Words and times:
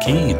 حكيم 0.00 0.36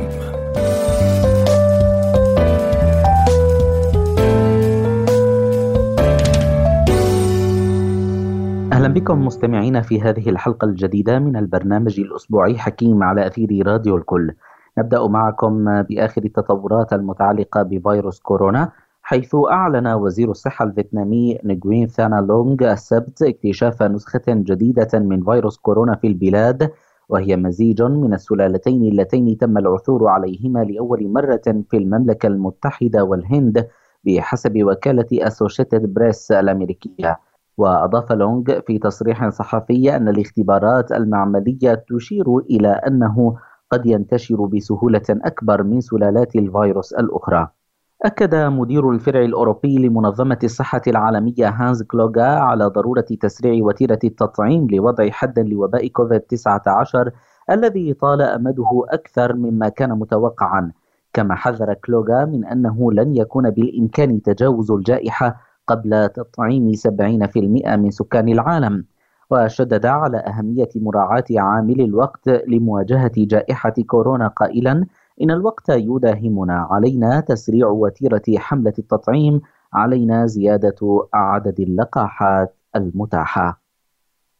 أهلا 8.73 8.89
بكم 8.89 9.25
مستمعين 9.27 9.83
في 9.83 10.01
هذه 10.01 10.31
الحلقة 10.31 10.65
الجديدة 10.65 11.19
من 11.19 11.37
البرنامج 11.37 12.01
الأسبوعي 12.01 12.59
حكيم 12.59 13.03
على 13.03 13.27
أثير 13.27 13.67
راديو 13.67 13.97
الكل. 13.97 14.33
نبدأ 14.79 15.07
معكم 15.07 15.83
بآخر 15.83 16.25
التطورات 16.25 16.93
المتعلقة 16.93 17.63
بفيروس 17.63 18.21
كورونا 18.21 18.73
حيث 19.03 19.35
أعلن 19.51 19.87
وزير 19.87 20.31
الصحة 20.31 20.65
الفيتنامي 20.65 21.39
نجوين 21.45 21.87
ثانا 21.87 22.17
لونغ 22.17 22.73
السبت 22.73 23.23
اكتشاف 23.23 23.83
نسخة 23.83 24.23
جديدة 24.29 24.99
من 24.99 25.25
فيروس 25.25 25.57
كورونا 25.57 25.97
في 25.97 26.07
البلاد 26.07 26.71
وهي 27.11 27.37
مزيج 27.37 27.83
من 27.83 28.15
السلالتين 28.15 28.83
اللتين 28.83 29.39
تم 29.39 29.59
العثور 29.59 30.09
عليهما 30.09 30.65
لأول 30.65 31.09
مرة 31.09 31.43
في 31.71 31.77
المملكة 31.77 32.27
المتحدة 32.27 33.05
والهند 33.05 33.69
بحسب 34.05 34.63
وكالة 34.65 35.07
أسوشيتد 35.13 35.95
بريس 35.95 36.33
الأمريكية. 36.33 37.21
وأضاف 37.59 38.13
لونغ 38.13 38.61
في 38.67 38.79
تصريح 38.79 39.29
صحفي 39.29 39.97
أن 39.97 40.09
الاختبارات 40.09 40.93
المعملية 40.93 41.85
تشير 41.89 42.39
إلى 42.39 42.69
أنه 42.69 43.37
قد 43.71 43.87
ينتشر 43.87 44.47
بسهولة 44.47 45.03
أكبر 45.11 45.63
من 45.63 45.81
سلالات 45.81 46.37
الفيروس 46.37 46.93
الأخرى. 46.93 47.49
أكد 48.05 48.35
مدير 48.35 48.91
الفرع 48.91 49.21
الأوروبي 49.21 49.79
لمنظمة 49.79 50.39
الصحة 50.45 50.81
العالمية 50.87 51.49
هانز 51.49 51.83
كلوغا 51.83 52.25
على 52.25 52.65
ضرورة 52.65 53.05
تسريع 53.21 53.65
وتيرة 53.65 53.99
التطعيم 54.05 54.67
لوضع 54.71 55.11
حد 55.11 55.39
لوباء 55.39 55.87
كوفيد-19 55.87 57.11
الذي 57.51 57.95
طال 57.95 58.23
أمده 58.23 58.85
أكثر 58.89 59.35
مما 59.35 59.69
كان 59.69 59.91
متوقعا. 59.91 60.73
كما 61.13 61.35
حذر 61.35 61.75
كلوغا 61.75 62.25
من 62.25 62.45
أنه 62.45 62.93
لن 62.93 63.17
يكون 63.17 63.51
بالإمكان 63.51 64.23
تجاوز 64.23 64.71
الجائحة 64.71 65.41
قبل 65.67 66.09
تطعيم 66.09 66.73
70% 66.75 67.77
من 67.77 67.91
سكان 67.91 68.29
العالم. 68.29 68.85
وشدد 69.31 69.87
على 69.87 70.19
أهمية 70.19 70.69
مراعاة 70.77 71.25
عامل 71.37 71.81
الوقت 71.81 72.29
لمواجهة 72.29 73.13
جائحة 73.17 73.75
كورونا 73.87 74.29
قائلا 74.29 74.87
إن 75.23 75.31
الوقت 75.31 75.69
يداهمنا 75.69 76.69
علينا 76.71 77.21
تسريع 77.21 77.67
وتيرة 77.69 78.23
حملة 78.37 78.73
التطعيم 78.79 79.41
علينا 79.73 80.27
زيادة 80.27 81.07
عدد 81.15 81.61
اللقاحات 81.61 82.55
المتاحة. 82.77 83.61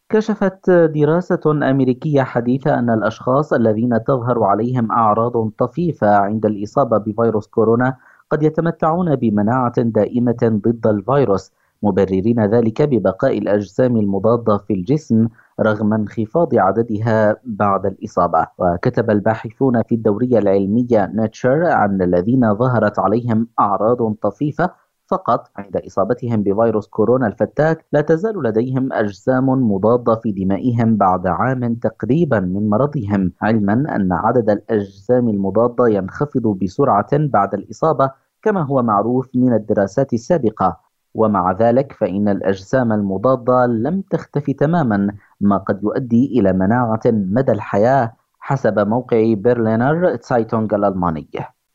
كشفت 0.09 0.71
دراسة 0.71 1.41
أمريكية 1.71 2.23
حديثة 2.23 2.79
أن 2.79 2.91
الأشخاص 2.91 3.53
الذين 3.53 4.05
تظهر 4.05 4.45
عليهم 4.45 4.93
أعراض 4.93 5.51
طفيفة 5.59 6.17
عند 6.17 6.47
الإصابة 6.47 6.99
بفيروس 6.99 7.47
كورونا 7.47 7.97
قد 8.31 8.43
يتمتعون 8.43 9.17
بمناعة 9.17 9.83
دائمة 9.83 10.61
ضد 10.67 10.87
الفيروس 10.87 11.53
مبررين 11.83 12.45
ذلك 12.45 12.83
ببقاء 12.83 13.39
الأجسام 13.39 13.97
المضادة 13.97 14.59
في 14.59 14.75
الجسم 14.75 15.29
رغم 15.61 15.95
انخفاض 15.95 16.55
عددها 16.55 17.37
بعد 17.45 17.87
الإصابة. 17.87 18.47
وكتب 18.59 19.11
الباحثون 19.11 19.83
في 19.83 19.95
الدورية 19.95 20.39
العلمية 20.39 21.07
ناتشر 21.15 21.65
عن 21.65 22.03
الذين 22.03 22.55
ظهرت 22.55 22.99
عليهم 22.99 23.49
أعراض 23.61 24.15
طفيفة 24.15 24.71
فقط 25.07 25.51
عند 25.57 25.77
إصابتهم 25.77 26.43
بفيروس 26.43 26.87
كورونا 26.87 27.27
الفتاك 27.27 27.85
لا 27.93 28.01
تزال 28.01 28.43
لديهم 28.43 28.93
أجسام 28.93 29.49
مضادة 29.73 30.15
في 30.15 30.33
دمائهم 30.33 30.97
بعد 30.97 31.27
عام 31.27 31.75
تقريبا 31.75 32.41
من 32.41 32.69
مرضهم 32.69 33.33
علما 33.43 33.97
أن 33.97 34.13
عدد 34.13 34.51
الأجسام 34.51 35.29
المضادة 35.29 35.89
ينخفض 35.89 36.59
بسرعة 36.63 37.09
بعد 37.13 37.55
الإصابة 37.55 38.11
كما 38.43 38.63
هو 38.63 38.83
معروف 38.83 39.29
من 39.35 39.53
الدراسات 39.55 40.13
السابقة. 40.13 40.90
ومع 41.15 41.53
ذلك 41.53 41.93
فإن 41.93 42.29
الأجسام 42.29 42.93
المضادة 42.93 43.67
لم 43.67 44.03
تختفي 44.11 44.53
تماما 44.53 45.15
ما 45.41 45.59
قد 45.59 45.83
يؤدي 45.83 46.41
إلى 46.41 46.53
مناعة 46.53 47.01
مدى 47.07 47.53
الحياة 47.53 48.13
حسب 48.41 48.79
موقع 48.79 49.35
برلينر 49.37 50.17
تسايتونغ 50.17 50.75
الألماني. 50.75 51.29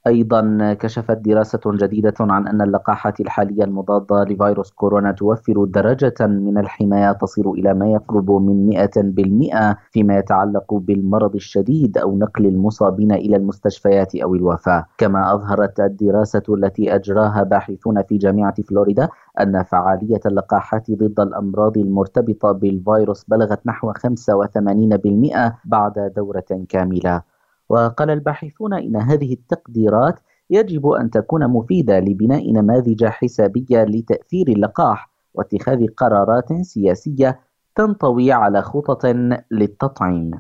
أيضا 0.08 0.74
كشفت 0.74 1.18
دراسة 1.18 1.60
جديدة 1.66 2.14
عن 2.20 2.48
أن 2.48 2.62
اللقاحات 2.62 3.20
الحالية 3.20 3.64
المضادة 3.64 4.24
لفيروس 4.24 4.72
كورونا 4.72 5.12
توفر 5.12 5.66
درجة 5.66 6.14
من 6.22 6.58
الحماية 6.58 7.12
تصل 7.12 7.50
إلى 7.58 7.74
ما 7.74 7.88
يقرب 7.92 8.32
من 8.32 8.70
100% 8.70 9.76
فيما 9.92 10.18
يتعلق 10.18 10.74
بالمرض 10.74 11.36
الشديد 11.36 11.98
أو 11.98 12.18
نقل 12.18 12.46
المصابين 12.46 13.12
إلى 13.12 13.36
المستشفيات 13.36 14.16
أو 14.16 14.36
الوفاة. 14.36 14.86
كما 14.98 15.34
أظهرت 15.34 15.80
الدراسة 15.80 16.44
التي 16.50 16.96
أجراها 16.96 17.44
باحثون 17.44 18.04
في 18.04 18.18
جامعة 18.18 18.56
فلوريدا 18.70 19.10
أن 19.40 19.64
فعالية 19.64 20.20
اللقاحات 20.26 20.92
ضد 20.92 21.20
الأمراض 21.20 21.78
المرتبطة 21.78 22.52
بالفيروس 22.52 23.24
بلغت 23.24 23.60
نحو 23.66 23.94
85% 23.94 25.54
بعد 25.66 26.14
دورة 26.16 26.66
كاملة. 26.70 27.35
وقال 27.70 28.10
الباحثون 28.10 28.74
إن 28.74 28.96
هذه 28.96 29.34
التقديرات 29.34 30.20
يجب 30.50 30.88
أن 30.88 31.10
تكون 31.10 31.48
مفيدة 31.48 32.00
لبناء 32.00 32.52
نماذج 32.52 33.06
حسابية 33.06 33.84
لتأثير 33.84 34.48
اللقاح 34.48 35.10
واتخاذ 35.34 35.88
قرارات 35.88 36.54
سياسية 36.54 37.40
تنطوي 37.76 38.32
على 38.32 38.62
خطط 38.62 39.06
للتطعيم. 39.52 40.32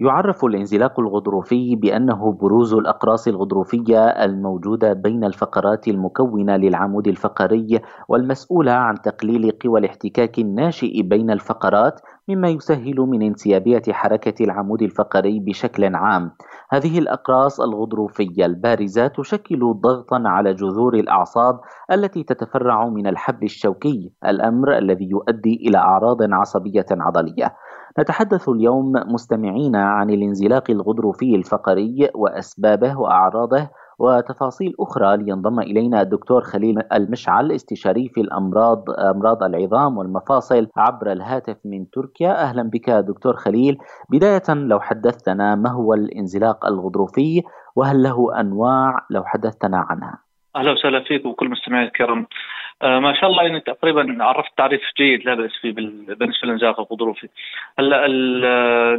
يعرف 0.00 0.44
الانزلاق 0.44 1.00
الغضروفي 1.00 1.76
بأنه 1.76 2.32
بروز 2.32 2.74
الأقراص 2.74 3.28
الغضروفية 3.28 4.06
الموجودة 4.08 4.92
بين 4.92 5.24
الفقرات 5.24 5.88
المكونة 5.88 6.56
للعمود 6.56 7.08
الفقري 7.08 7.80
والمسؤولة 8.08 8.72
عن 8.72 8.94
تقليل 8.94 9.50
قوى 9.64 9.80
الاحتكاك 9.80 10.38
الناشئ 10.38 11.02
بين 11.02 11.30
الفقرات 11.30 12.00
مما 12.28 12.48
يسهل 12.48 12.96
من 12.96 13.22
انسيابية 13.22 13.82
حركة 13.90 14.44
العمود 14.44 14.82
الفقري 14.82 15.40
بشكل 15.40 15.94
عام. 15.94 16.30
هذه 16.70 16.98
الأقراص 16.98 17.60
الغضروفية 17.60 18.46
البارزة 18.46 19.06
تشكل 19.06 19.60
ضغطا 19.80 20.22
على 20.26 20.54
جذور 20.54 20.94
الأعصاب 20.94 21.60
التي 21.92 22.22
تتفرع 22.22 22.88
من 22.88 23.06
الحبل 23.06 23.44
الشوكي، 23.44 24.12
الأمر 24.26 24.78
الذي 24.78 25.08
يؤدي 25.10 25.54
إلى 25.68 25.78
أعراض 25.78 26.18
عصبية 26.22 26.86
عضلية. 26.90 27.54
نتحدث 27.98 28.48
اليوم 28.48 28.92
مستمعين 28.92 29.76
عن 29.76 30.10
الانزلاق 30.10 30.70
الغضروفي 30.70 31.34
الفقري 31.34 32.08
وأسبابه 32.14 33.00
وأعراضه 33.00 33.68
وتفاصيل 33.98 34.74
أخرى 34.80 35.16
لينضم 35.16 35.60
إلينا 35.60 36.02
الدكتور 36.02 36.42
خليل 36.42 36.82
المشعل 36.92 37.52
استشاري 37.52 38.08
في 38.08 38.20
الأمراض 38.20 38.84
أمراض 38.90 39.42
العظام 39.42 39.98
والمفاصل 39.98 40.66
عبر 40.76 41.12
الهاتف 41.12 41.56
من 41.64 41.90
تركيا. 41.90 42.42
أهلا 42.42 42.62
بك 42.62 42.90
دكتور 42.90 43.36
خليل. 43.36 43.78
بداية 44.10 44.42
لو 44.48 44.80
حدثتنا 44.80 45.54
ما 45.54 45.70
هو 45.70 45.94
الانزلاق 45.94 46.66
الغضروفي 46.66 47.42
وهل 47.76 48.02
له 48.02 48.40
أنواع؟ 48.40 49.06
لو 49.10 49.24
حدثتنا 49.24 49.78
عنها. 49.78 50.18
أهلا 50.56 50.72
وسهلا 50.72 51.04
فيك 51.04 51.26
وكل 51.26 51.50
مستمعي 51.50 51.84
الكرام. 51.84 52.26
ما 52.82 53.14
شاء 53.20 53.30
الله 53.30 53.42
يعني 53.42 53.60
تقريبا 53.60 54.24
عرفت 54.24 54.50
تعريف 54.56 54.80
جيد 54.96 55.24
لا 55.24 55.34
باس 55.34 55.50
فيه 55.62 55.72
بالنسبة 55.72 56.46
للانزلاق 56.46 56.80
الغضروفي. 56.80 57.28
هلا 57.78 58.06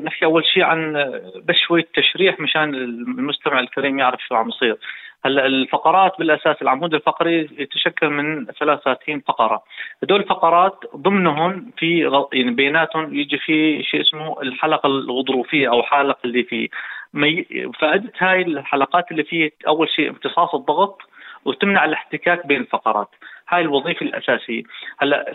نحكي 0.03 0.25
أول 0.25 0.45
شيء 0.45 0.63
عن 0.63 0.93
بس 1.45 1.55
شوية 1.55 1.87
تشريح 1.93 2.39
مشان 2.39 2.75
المستمع 2.75 3.59
الكريم 3.59 3.99
يعرف 3.99 4.19
شو 4.27 4.35
عم 4.35 4.49
يصير. 4.49 4.77
هلا 5.25 5.45
الفقرات 5.45 6.19
بالأساس 6.19 6.61
العمود 6.61 6.93
الفقري 6.93 7.49
يتشكل 7.57 8.09
من 8.09 8.45
33 8.45 9.19
فقرة، 9.19 9.63
هدول 10.03 10.19
الفقرات 10.19 10.79
ضمنهم 10.95 11.71
في 11.77 12.23
يعني 12.33 12.51
بيناتهم 12.51 13.15
يجي 13.15 13.37
في 13.37 13.83
شيء 13.83 14.01
اسمه 14.01 14.41
الحلقة 14.41 14.87
الغضروفية 14.87 15.71
أو 15.71 15.83
حلقه 15.83 16.19
اللي 16.25 16.43
فيه. 16.43 16.69
فائده 17.79 18.11
هاي 18.17 18.41
الحلقات 18.41 19.11
اللي 19.11 19.23
فيه 19.23 19.51
أول 19.67 19.89
شيء 19.89 20.09
امتصاص 20.09 20.55
الضغط 20.55 21.01
وتمنع 21.45 21.85
الاحتكاك 21.85 22.47
بين 22.47 22.61
الفقرات 22.61 23.09
هاي 23.51 23.61
الوظيفة 23.61 24.05
الأساسية. 24.05 24.63
هلا 24.99 25.25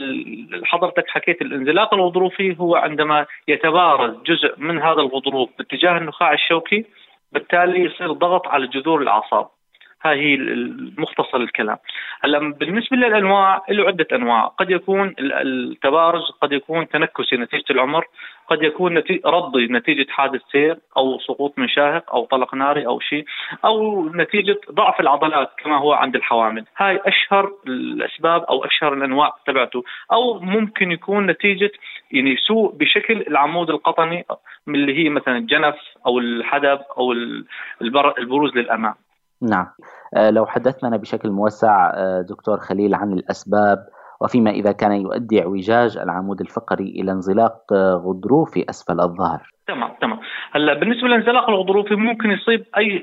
حضرتك 0.64 1.08
حكيت 1.08 1.42
الانزلاق 1.42 1.94
الغضروفي 1.94 2.56
هو 2.60 2.76
عندما 2.76 3.26
يتبارز 3.48 4.22
جزء 4.26 4.54
من 4.58 4.78
هذا 4.78 5.00
الغضروف 5.00 5.50
باتجاه 5.58 5.98
النخاع 5.98 6.32
الشوكي 6.32 6.84
بالتالي 7.32 7.80
يصير 7.80 8.12
ضغط 8.12 8.46
على 8.46 8.66
جذور 8.66 9.02
الأعصاب. 9.02 9.48
هاي 10.02 10.20
هي 10.20 10.34
المختصر 10.34 11.38
الكلام. 11.38 11.76
هلا 12.24 12.38
بالنسبة 12.38 12.96
للأنواع 12.96 13.62
له 13.68 13.86
عدة 13.86 14.06
أنواع. 14.12 14.46
قد 14.46 14.70
يكون 14.70 15.14
التبارز 15.18 16.30
قد 16.42 16.52
يكون 16.52 16.88
تنكسي 16.88 17.36
نتيجة 17.36 17.64
العمر 17.70 18.04
قد 18.48 18.62
يكون 18.62 19.02
رضي 19.26 19.66
نتيجة 19.66 20.06
حادث 20.10 20.40
سير 20.52 20.78
أو 20.96 21.18
سقوط 21.18 21.58
من 21.58 21.68
شاهق 21.68 22.14
أو 22.14 22.24
طلق 22.24 22.54
ناري 22.54 22.86
أو 22.86 23.00
شيء 23.00 23.24
أو 23.64 24.08
نتيجة 24.08 24.60
ضعف 24.70 25.00
العضلات 25.00 25.50
كما 25.64 25.78
هو 25.78 25.92
عند 25.92 26.16
الحوامل. 26.16 26.64
هاي 26.76 27.00
أشهر 27.06 27.52
الأسباب 27.66 28.42
أو 28.42 28.64
أشهر 28.64 28.92
الأنواع 28.92 29.32
تبعته. 29.46 29.84
أو 30.12 30.40
ممكن 30.40 30.92
يكون 30.92 31.26
نتيجة 31.26 31.70
يعني 32.12 32.36
سوء 32.36 32.72
بشكل 32.72 33.20
العمود 33.20 33.70
القطني 33.70 34.24
اللي 34.68 35.04
هي 35.04 35.08
مثلا 35.08 35.36
الجنف 35.36 35.76
أو 36.06 36.18
الحدب 36.18 36.80
أو 36.98 37.12
البروز 38.18 38.56
للأمام. 38.56 38.94
نعم. 39.42 39.66
آه، 40.14 40.30
لو 40.30 40.46
حدثنا 40.46 40.96
بشكل 40.96 41.30
موسع 41.30 41.90
آه، 41.94 42.20
دكتور 42.22 42.60
خليل 42.60 42.94
عن 42.94 43.12
الأسباب 43.12 43.86
وفيما 44.20 44.50
إذا 44.50 44.72
كان 44.72 44.92
يؤدي 44.92 45.42
اعوجاج 45.42 45.96
العمود 45.98 46.40
الفقري 46.40 46.88
إلى 46.88 47.12
انزلاق 47.12 47.72
غضروفي 47.72 48.64
أسفل 48.70 49.00
الظهر. 49.00 49.55
تمام 49.66 49.92
تمام. 50.00 50.20
هلا 50.52 50.74
بالنسبة 50.74 51.08
للانزلاق 51.08 51.48
الغضروفي 51.50 51.94
ممكن 51.94 52.30
يصيب 52.30 52.64
أي 52.76 53.02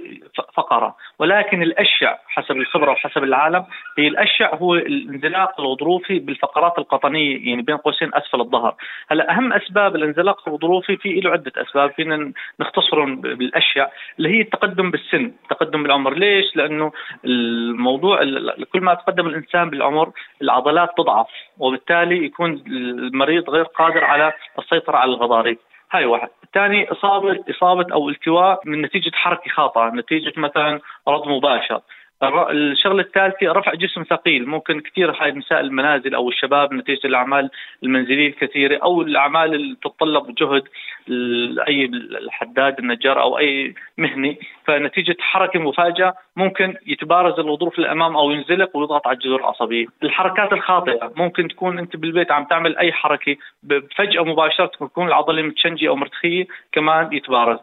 فقرة 0.54 0.96
ولكن 1.20 1.64
الأشع 1.64 2.18
حسب 2.28 2.56
الخبرة 2.56 2.92
وحسب 2.92 3.24
العالم 3.24 3.66
هي 3.98 4.08
الأشع 4.08 4.56
هو 4.56 4.76
الانزلاق 4.76 5.62
الغضروفي 5.62 6.20
بالفقرات 6.20 6.80
القطنية 6.80 7.50
يعني 7.50 7.62
بين 7.62 7.78
قوسين 7.78 8.10
أسفل 8.14 8.42
الظهر. 8.42 8.76
هلا 9.12 9.32
أهم 9.32 9.54
أسباب 9.54 9.96
الانزلاق 9.96 10.48
الغضروفي 10.48 10.98
في 10.98 11.20
له 11.20 11.32
عدة 11.32 11.52
أسباب 11.58 11.92
فينا 11.92 12.32
نختصرهم 12.60 13.22
بالأشع 13.22 13.88
اللي 14.18 14.30
هي 14.30 14.42
التقدم 14.42 14.92
بالسن 14.92 15.32
التقدم 15.44 15.84
بالعمر. 15.84 16.14
ليش؟ 16.14 16.56
لأنه 16.56 16.92
الموضوع 17.26 18.20
كل 18.74 18.82
ما 18.82 18.94
تقدم 18.94 19.28
الإنسان 19.28 19.70
بالعمر 19.70 20.12
العضلات 20.42 20.90
تضعف 20.98 21.28
وبالتالي 21.60 22.26
يكون 22.26 22.64
المريض 22.68 23.50
غير 23.50 23.64
قادر 23.64 24.04
على 24.04 24.34
السيطرة 24.60 24.98
على 24.98 25.12
الغضاريف. 25.12 25.58
هاي 25.94 26.06
واحد. 26.06 26.30
الثاني 26.44 26.92
إصابة 26.92 27.44
إصابة 27.50 27.94
أو 27.94 28.10
التواء 28.10 28.62
من 28.66 28.82
نتيجة 28.82 29.12
حركة 29.14 29.52
خاطئة 29.52 29.92
نتيجة 29.96 30.34
مثلا 30.38 30.80
رض 31.08 31.28
مباشر. 31.28 31.82
الشغله 32.52 33.02
الثالثه 33.02 33.52
رفع 33.52 33.74
جسم 33.74 34.04
ثقيل. 34.04 34.48
ممكن 34.50 34.80
كثير 34.80 35.12
هاي 35.12 35.32
نساء 35.32 35.60
المنازل 35.60 36.16
أو 36.16 36.30
الشباب 36.30 36.74
نتيجة 36.74 37.08
الأعمال 37.08 37.50
المنزلية 37.84 38.28
الكثيرة 38.28 38.80
أو 38.84 39.02
الأعمال 39.02 39.56
اللي 39.56 39.76
تتطلب 39.76 40.36
جهد 40.36 40.64
أي 41.68 41.86
الحداد 41.96 42.80
النجار 42.80 43.22
أو 43.22 43.38
أي 43.38 43.74
مهني. 43.98 44.40
فنتيجة 44.66 45.16
حركة 45.20 45.60
مفاجأة 45.60 46.14
ممكن 46.36 46.76
يتبارز 46.88 47.40
الغضروف 47.40 47.80
للأمام 47.80 48.18
أو 48.18 48.32
ينزلق 48.32 48.78
ويضغط 48.78 49.08
على 49.08 49.16
الجذور 49.16 49.40
العصبية، 49.40 49.86
الحركات 50.04 50.54
الخاطئة 50.54 51.12
ممكن 51.16 51.48
تكون 51.48 51.80
أنت 51.80 51.96
بالبيت 51.96 52.32
عم 52.32 52.44
تعمل 52.44 52.78
أي 52.78 52.92
حركة 52.92 53.36
فجأة 53.98 54.24
مباشرة 54.24 54.66
تكون 54.66 55.08
العضلة 55.08 55.42
متشنجة 55.42 55.88
أو 55.88 55.96
مرتخية 55.96 56.46
كمان 56.72 57.14
يتبارز. 57.14 57.60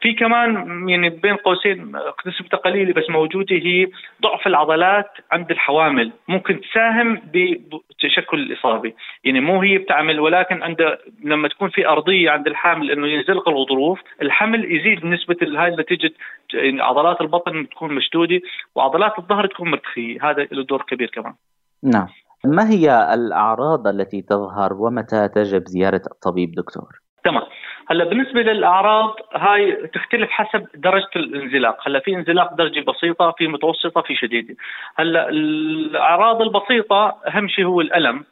في 0.00 0.12
كمان 0.12 0.88
يعني 0.88 1.08
بين 1.08 1.34
قوسين 1.34 1.92
نسبة 2.26 2.58
قليلة 2.58 2.92
بس 2.92 3.10
موجودة 3.10 3.56
هي 3.56 3.86
ضعف 4.22 4.46
العضلات 4.46 5.10
عند 5.32 5.50
الحوامل. 5.50 6.12
ممكن 6.28 6.60
تساهم 6.60 7.20
بتشكل 7.24 8.38
الإصابة 8.38 8.92
يعني 9.24 9.40
مو 9.40 9.62
هي 9.62 9.78
بتعمل 9.78 10.20
ولكن 10.20 10.62
عند 10.62 10.98
لما 11.24 11.48
تكون 11.48 11.70
في 11.70 11.88
أرضية 11.88 12.30
عند 12.30 12.46
الحامل 12.46 12.90
إنه 12.90 13.06
ينزلق 13.06 13.48
الغضروف 13.48 14.00
الحمل 14.22 14.64
يزيد 14.64 15.04
نسبة 15.04 15.36
هاي 15.42 15.70
نتيجة 15.70 16.12
يعني 16.54 16.82
عضلات 16.82 17.20
البطن 17.20 17.68
تكون 17.68 17.94
مشدودة 17.94 18.40
وعضلات 18.74 19.18
الظهر 19.18 19.46
تكون 19.46 19.70
مرتخية 19.70 20.30
هذا 20.30 20.42
له 20.52 20.64
دور 20.64 20.82
كبير 20.82 21.10
كمان. 21.10 21.34
نعم. 21.82 22.08
ما 22.44 22.70
هي 22.70 23.14
الأعراض 23.14 23.86
التي 23.86 24.22
تظهر 24.22 24.72
ومتى 24.72 25.28
تجب 25.28 25.62
زيارة 25.66 26.02
الطبيب 26.12 26.54
دكتور؟ 26.54 27.05
تمام 27.26 27.42
هلا 27.88 28.04
بالنسبة 28.04 28.42
للأعراض 28.42 29.16
هاي 29.34 29.72
تختلف 29.72 30.30
حسب 30.30 30.66
درجة 30.74 31.10
الانزلاق. 31.16 31.88
هلا 31.88 32.00
في 32.00 32.14
انزلاق 32.14 32.54
درجة 32.54 32.80
بسيطة 32.80 33.34
في 33.38 33.46
متوسطة 33.46 34.00
في 34.00 34.14
شديدة. 34.16 34.54
هلا 34.96 35.28
الأعراض 35.28 36.42
البسيطة 36.42 37.16
أهم 37.28 37.48
شيء 37.48 37.64
هو 37.64 37.80
الألم. 37.80 38.24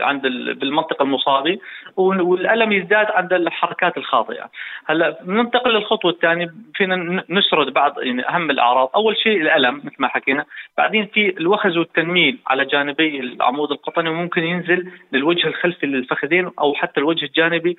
عند 0.00 0.22
بالمنطقة 0.60 1.02
المصابه 1.02 1.58
والألم 1.96 2.72
يزداد 2.72 3.06
عند 3.10 3.32
الحركات 3.32 3.96
الخاطئة. 3.96 4.50
هلأ 4.86 5.18
ننتقل 5.26 5.70
للخطوة 5.70 6.10
الثانية 6.10 6.50
فينا 6.74 7.24
نسرد 7.30 7.72
بعض 7.72 8.02
يعني 8.02 8.28
أهم 8.28 8.50
الأعراض، 8.50 8.90
أول 8.94 9.16
شيء 9.16 9.42
الألم 9.42 9.76
مثل 9.76 9.96
ما 9.98 10.08
حكينا، 10.08 10.44
بعدين 10.78 11.06
في 11.06 11.38
الوخز 11.40 11.76
والتنميل 11.76 12.38
على 12.46 12.64
جانبي 12.64 13.20
العمود 13.20 13.70
القطني 13.70 14.08
وممكن 14.08 14.44
ينزل 14.44 14.90
للوجه 15.12 15.46
الخلفي 15.46 15.86
للفخذين 15.86 16.50
أو 16.58 16.74
حتى 16.74 17.00
الوجه 17.00 17.24
الجانبي 17.24 17.76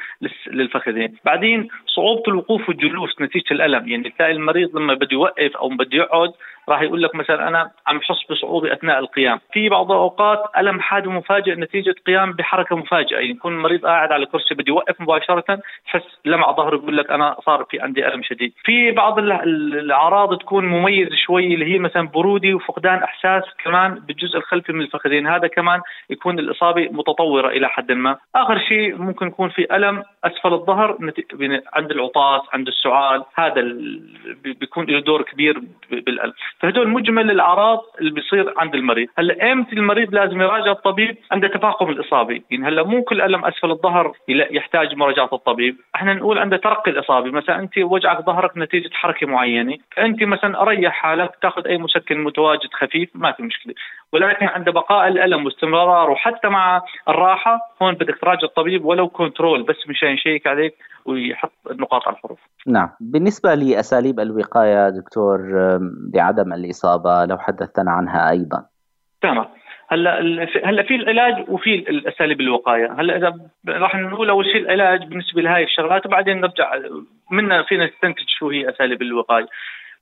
للفخذين، 0.47 1.15
بعدين 1.25 1.67
صعوبة 1.85 2.23
الوقوف 2.27 2.69
والجلوس 2.69 3.21
نتيجة 3.21 3.53
الألم، 3.53 3.87
يعني 3.87 4.09
تلاقي 4.09 4.31
المريض 4.31 4.75
لما 4.75 4.93
بده 4.93 5.07
يوقف 5.11 5.57
أو 5.57 5.69
بده 5.69 5.97
يقعد 5.97 6.31
راح 6.69 6.81
يقول 6.81 7.03
لك 7.03 7.15
مثلا 7.15 7.47
أنا 7.47 7.71
عم 7.87 7.97
بحس 7.97 8.31
بصعوبة 8.31 8.73
أثناء 8.73 8.99
القيام، 8.99 9.39
في 9.53 9.69
بعض 9.69 9.91
الأوقات 9.91 10.43
ألم 10.57 10.79
حاد 10.79 11.07
ومفاجئ 11.07 11.55
نتيجة 11.55 11.78
قيام 12.07 12.33
بحركة 12.33 12.75
مفاجئة، 12.75 13.15
يعني 13.15 13.29
يكون 13.29 13.53
المريض 13.53 13.85
قاعد 13.85 14.11
على 14.11 14.25
كرسي 14.25 14.55
بده 14.55 14.65
يوقف 14.67 15.01
مباشرة 15.01 15.59
تحس 15.85 16.19
لمع 16.25 16.51
ظهره 16.51 16.75
يقول 16.75 16.97
لك 16.97 17.11
أنا 17.11 17.35
صار 17.45 17.65
في 17.69 17.79
عندي 17.79 18.07
ألم 18.07 18.23
شديد، 18.23 18.53
في 18.63 18.91
بعض 18.91 19.19
الأعراض 19.19 20.37
تكون 20.37 20.65
مميزة 20.65 21.15
شوي 21.15 21.53
اللي 21.53 21.73
هي 21.73 21.79
مثلا 21.79 22.07
برودي 22.07 22.53
وفقدان 22.53 23.03
إحساس 23.03 23.43
كمان 23.63 23.93
بالجزء 23.93 24.37
الخلفي 24.37 24.73
من 24.73 24.81
الفخذين، 24.81 25.27
هذا 25.27 25.47
كمان 25.47 25.81
يكون 26.09 26.39
الإصابة 26.39 26.89
متطورة 26.91 27.47
إلى 27.47 27.69
حد 27.69 27.91
ما، 27.91 28.17
آخر 28.35 28.59
شيء 28.59 28.97
ممكن 28.97 29.27
يكون 29.27 29.49
في 29.49 29.75
ألم 29.75 30.03
أسفل 30.23 30.53
الظهر 30.53 30.97
يعني 31.39 31.61
عند 31.73 31.91
العطاس، 31.91 32.41
عند 32.53 32.67
السعال، 32.67 33.23
هذا 33.35 33.61
بيكون 34.43 34.85
له 34.85 34.99
دور 34.99 35.21
كبير 35.21 35.61
بالألم، 35.91 36.33
فهدول 36.59 36.87
مجمل 36.87 37.31
الأعراض 37.31 37.79
اللي 37.99 38.11
بيصير 38.11 38.53
عند 38.57 38.75
المريض. 38.75 39.07
هلأ 39.17 39.51
إمتى 39.51 39.75
المريض 39.75 40.15
لازم 40.15 40.41
يراجع 40.41 40.71
الطبيب؟ 40.71 41.17
عند 41.31 41.45
تفاقم 41.69 41.89
الاصابه 41.89 42.41
يعني 42.51 42.67
هلا 42.67 42.83
مو 42.83 43.03
كل 43.03 43.21
ألم 43.21 43.45
أسفل 43.45 43.71
الظهر 43.71 44.13
يحتاج 44.27 44.95
مراجعة 44.95 45.29
الطبيب 45.33 45.77
إحنا 45.95 46.13
نقول 46.13 46.37
عند 46.37 46.59
ترقي 46.59 46.91
الاصابه 46.91 47.31
مثلا 47.31 47.59
أنت 47.59 47.77
وجعك 47.77 48.25
ظهرك 48.25 48.57
نتيجة 48.57 48.89
حركة 48.93 49.27
معينة 49.27 49.77
انت 49.97 50.23
مثلا 50.23 50.61
أريح 50.61 50.93
حالك 50.93 51.31
تأخذ 51.41 51.67
أي 51.67 51.77
مسكن 51.77 52.23
متواجد 52.23 52.69
خفيف 52.73 53.09
ما 53.15 53.31
في 53.31 53.43
مشكلة 53.43 53.73
ولكن 54.13 54.45
عند 54.45 54.69
بقاء 54.69 55.07
الألم 55.07 55.45
واستمراره 55.45 56.11
وحتى 56.11 56.47
مع 56.47 56.81
الراحة 57.09 57.59
هون 57.81 57.93
بدك 57.93 58.17
تراجع 58.21 58.43
الطبيب 58.43 58.85
ولو 58.85 59.07
كنترول 59.07 59.63
بس 59.63 59.77
مشان 59.87 60.09
يشيك 60.09 60.47
عليك 60.47 60.75
ويحط 61.05 61.51
النقاط 61.71 62.07
على 62.07 62.15
الحروف. 62.15 62.39
نعم، 62.67 62.89
بالنسبة 62.99 63.55
لأساليب 63.55 64.19
الوقاية 64.19 64.89
دكتور 64.89 65.39
بعدم 66.13 66.53
الإصابة 66.53 67.25
لو 67.25 67.37
حدثتنا 67.37 67.91
عنها 67.91 68.29
أيضا. 68.29 68.65
تمام. 69.21 69.58
هلا 69.91 70.19
هلا 70.63 70.83
في 70.83 70.95
العلاج 70.95 71.49
وفي 71.49 71.75
الأساليب 71.75 72.41
الوقاية، 72.41 72.93
هلا 72.99 73.17
إذا 73.17 73.37
راح 73.67 73.95
نقول 73.95 74.29
أول 74.29 74.45
شيء 74.45 74.61
العلاج 74.61 75.03
بالنسبة 75.03 75.41
لهي 75.41 75.63
الشغلات 75.63 76.05
وبعدين 76.05 76.41
نرجع 76.41 76.75
منا 77.31 77.63
فينا 77.63 77.85
نستنتج 77.85 78.25
شو 78.27 78.49
هي 78.49 78.69
أساليب 78.69 79.01
الوقاية. 79.01 79.47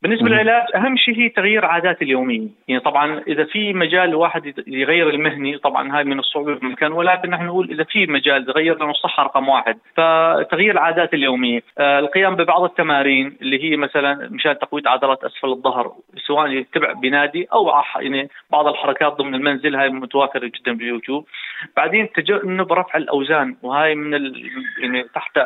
بالنسبة 0.02 0.30
للعلاج 0.30 0.64
أهم 0.76 0.98
شيء 0.98 1.18
هي 1.18 1.30
تغيير 1.30 1.66
عادات 1.66 2.02
اليومية، 2.02 2.48
يعني 2.68 2.82
طبعا 2.82 3.20
إذا 3.28 3.44
في 3.44 3.74
مجال 3.74 4.10
الواحد 4.10 4.54
يغير 4.68 5.10
المهني 5.10 5.58
طبعا 5.58 5.98
هاي 5.98 6.04
من 6.04 6.20
الصعوبة 6.20 6.56
بمكان 6.56 6.92
ولكن 6.92 7.30
نحن 7.30 7.46
نقول 7.46 7.72
إذا 7.72 7.84
في 7.84 8.08
مجال 8.08 8.50
يغير 8.50 8.78
لأنه 8.78 8.92
الصحه 8.92 9.24
رقم 9.24 9.50
واحد، 9.50 9.78
فتغيير 9.96 10.72
العادات 10.72 11.14
اليومية، 11.14 11.62
آه 11.78 12.00
القيام 12.00 12.36
ببعض 12.36 12.64
التمارين 12.64 13.38
اللي 13.42 13.64
هي 13.64 13.78
مثلا 13.78 14.30
مشان 14.32 14.60
تقوية 14.60 14.84
عضلات 14.86 15.24
أسفل 15.24 15.48
الظهر 15.48 15.92
سواء 16.28 16.48
يتبع 16.48 16.94
بنادي 16.94 17.48
أو 17.54 17.72
يعني 18.00 18.30
بعض 18.52 18.68
الحركات 18.68 19.14
ضمن 19.14 19.36
المنزل 19.36 19.76
هاي 19.76 19.90
متوافره 19.90 20.52
جدا 20.60 20.74
باليوتيوب، 20.78 21.28
بعدين 21.78 22.10
تجنب 22.12 22.74
رفع 22.74 22.98
الأوزان 22.98 23.56
وهاي 23.64 23.96
من 23.96 24.34
يعني 24.82 25.04
تحت 25.16 25.40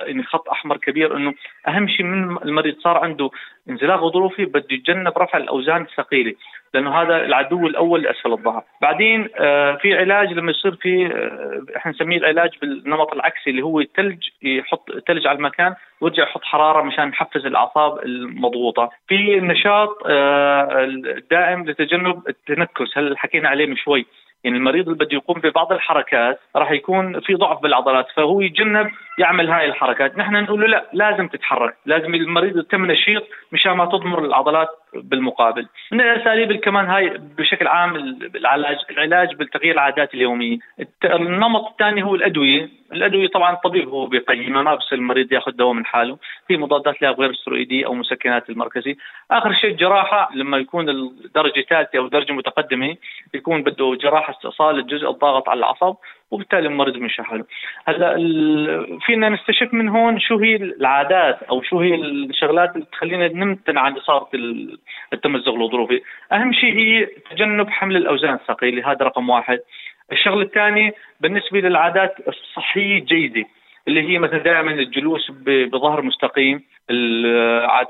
يعني 0.00 0.22
خط 0.22 0.48
أحمر 0.48 0.76
كبير 0.76 1.16
إنه 1.16 1.34
أهم 1.68 1.88
شيء 1.88 2.06
من 2.06 2.36
المريض 2.42 2.74
صار 2.78 2.96
عنده 2.98 3.30
انزلاق 3.70 3.98
غضروفي 4.00 4.44
بده 4.44 4.66
يتجنب 4.70 5.18
رفع 5.18 5.38
الأوزان 5.38 5.82
الثقيلة 5.82 6.34
لأنه 6.74 7.02
هذا 7.02 7.16
العدو 7.24 7.66
الأول 7.66 8.02
لأسفل 8.02 8.32
الظهر. 8.32 8.62
بعدين 8.82 9.28
آه 9.36 9.74
في 9.76 9.98
علاج 9.98 10.32
لما 10.32 10.50
يصير 10.50 10.74
في 10.74 11.06
آه 11.06 11.76
إحنا 11.76 11.92
نسميه 11.92 12.16
العلاج 12.16 12.50
بالنمط 12.62 13.12
العكسي 13.14 13.50
اللي 13.50 13.62
هو 13.62 13.80
الثلج 13.80 14.18
يحط 14.42 14.90
ثلج 15.08 15.26
على 15.26 15.36
المكان 15.38 15.74
ويرجع 16.00 16.22
يحط 16.22 16.44
حرارة 16.44 16.82
مشان 16.82 17.08
نحفز 17.08 17.46
الأعصاب 17.46 17.98
المضغوطة. 18.02 18.90
في 19.08 19.38
النشاط 19.38 19.98
آه 20.06 20.84
الدائم 21.16 21.64
لتجنب 21.70 22.22
التنكس 22.28 22.98
هل 22.98 23.18
حكينا 23.18 23.48
عليه 23.48 23.66
من 23.66 23.76
شوي. 23.76 24.06
يعني 24.44 24.56
المريض 24.56 24.88
اللي 24.88 25.04
بده 25.04 25.16
يقوم 25.16 25.40
ببعض 25.40 25.72
الحركات 25.72 26.40
راح 26.56 26.70
يكون 26.70 27.20
في 27.20 27.34
ضعف 27.34 27.62
بالعضلات 27.62 28.06
فهو 28.16 28.40
يتجنب 28.40 28.90
يعمل 29.18 29.50
هاي 29.50 29.66
الحركات. 29.66 30.18
نحن 30.18 30.34
نقول 30.42 30.60
له 30.60 30.66
لا 30.66 30.84
لازم 30.92 31.28
تتحرك. 31.28 31.76
لازم 31.86 32.14
المريض 32.14 32.58
يتم 32.58 32.86
نشيط 32.86 33.22
مشان 33.52 33.72
ما 33.72 33.86
تضمر 33.86 34.24
العضلات 34.24 34.68
بالمقابل. 34.94 35.68
من 35.92 36.00
الأساليب 36.00 36.52
كمان 36.52 36.86
هاي 36.86 37.18
بشكل 37.38 37.66
عام 37.66 37.96
العلاج 38.34 38.76
العلاج 38.90 39.34
بالتغيير 39.34 39.74
العادات 39.74 40.14
اليومية. 40.14 40.58
النمط 41.04 41.66
الثاني 41.70 42.02
هو 42.02 42.14
الأدوية. 42.14 42.68
الأدوية 42.92 43.28
طبعا 43.28 43.52
الطبيب 43.52 43.88
هو 43.88 44.06
بيقيمها 44.06 44.62
ما 44.62 44.74
بس 44.74 44.92
المريض 44.92 45.32
ياخذ 45.32 45.52
دواء 45.52 45.72
من 45.72 45.86
حاله. 45.86 46.18
في 46.48 46.56
مضادات 46.56 47.02
لها 47.02 47.10
غير 47.10 47.32
سترويديه 47.32 47.86
أو 47.86 47.94
مسكنات 47.94 48.50
المركزي 48.50 48.96
آخر 49.30 49.52
شيء 49.52 49.70
الجراحه 49.70 50.30
لما 50.34 50.58
يكون 50.58 50.88
الدرجة 50.88 51.60
ثالثة 51.70 51.98
أو 51.98 52.08
درجة 52.08 52.32
متقدمة 52.32 52.96
يكون 53.34 53.62
بده 53.62 53.94
جراحة 54.02 54.32
استئصال 54.32 54.78
الجزء 54.78 55.10
الضاغط 55.10 55.48
على 55.48 55.58
العصب 55.58 55.96
وبالتالي 56.30 56.68
المريض 56.68 56.96
مش 56.96 57.20
حاله. 57.20 57.44
هلا 57.86 58.16
فينا 59.00 59.28
نستشف 59.28 59.74
من 59.74 59.88
هون 59.88 60.20
شو 60.20 60.38
هي 60.38 60.56
العادات 60.56 61.42
أو 61.42 61.62
شو 61.62 61.80
هي 61.80 61.94
الشغلات 61.94 62.74
اللي 62.74 62.86
تخلينا 62.92 63.28
نمتنع 63.28 63.80
عن 63.80 63.92
إصابة 63.92 64.28
التمزق 65.12 65.54
الغضروفي. 65.54 66.00
أهم 66.32 66.52
شيء 66.52 66.74
هي 66.74 67.08
تجنب 67.30 67.70
حمل 67.70 67.96
الأوزان 67.96 68.34
الثقيلة 68.34 68.92
هذا 68.92 69.04
رقم 69.04 69.28
واحد. 69.30 69.58
الشغلة 70.12 70.42
الثانية 70.42 70.94
بالنسبة 71.20 71.60
للعادات 71.60 72.14
الصحية 72.28 72.98
الجيده 72.98 73.44
اللي 73.88 74.08
هي 74.08 74.18
مثلا 74.18 74.38
دائما 74.38 74.70
الجلوس 74.70 75.30
بظهر 75.46 76.02
مستقيم 76.02 76.62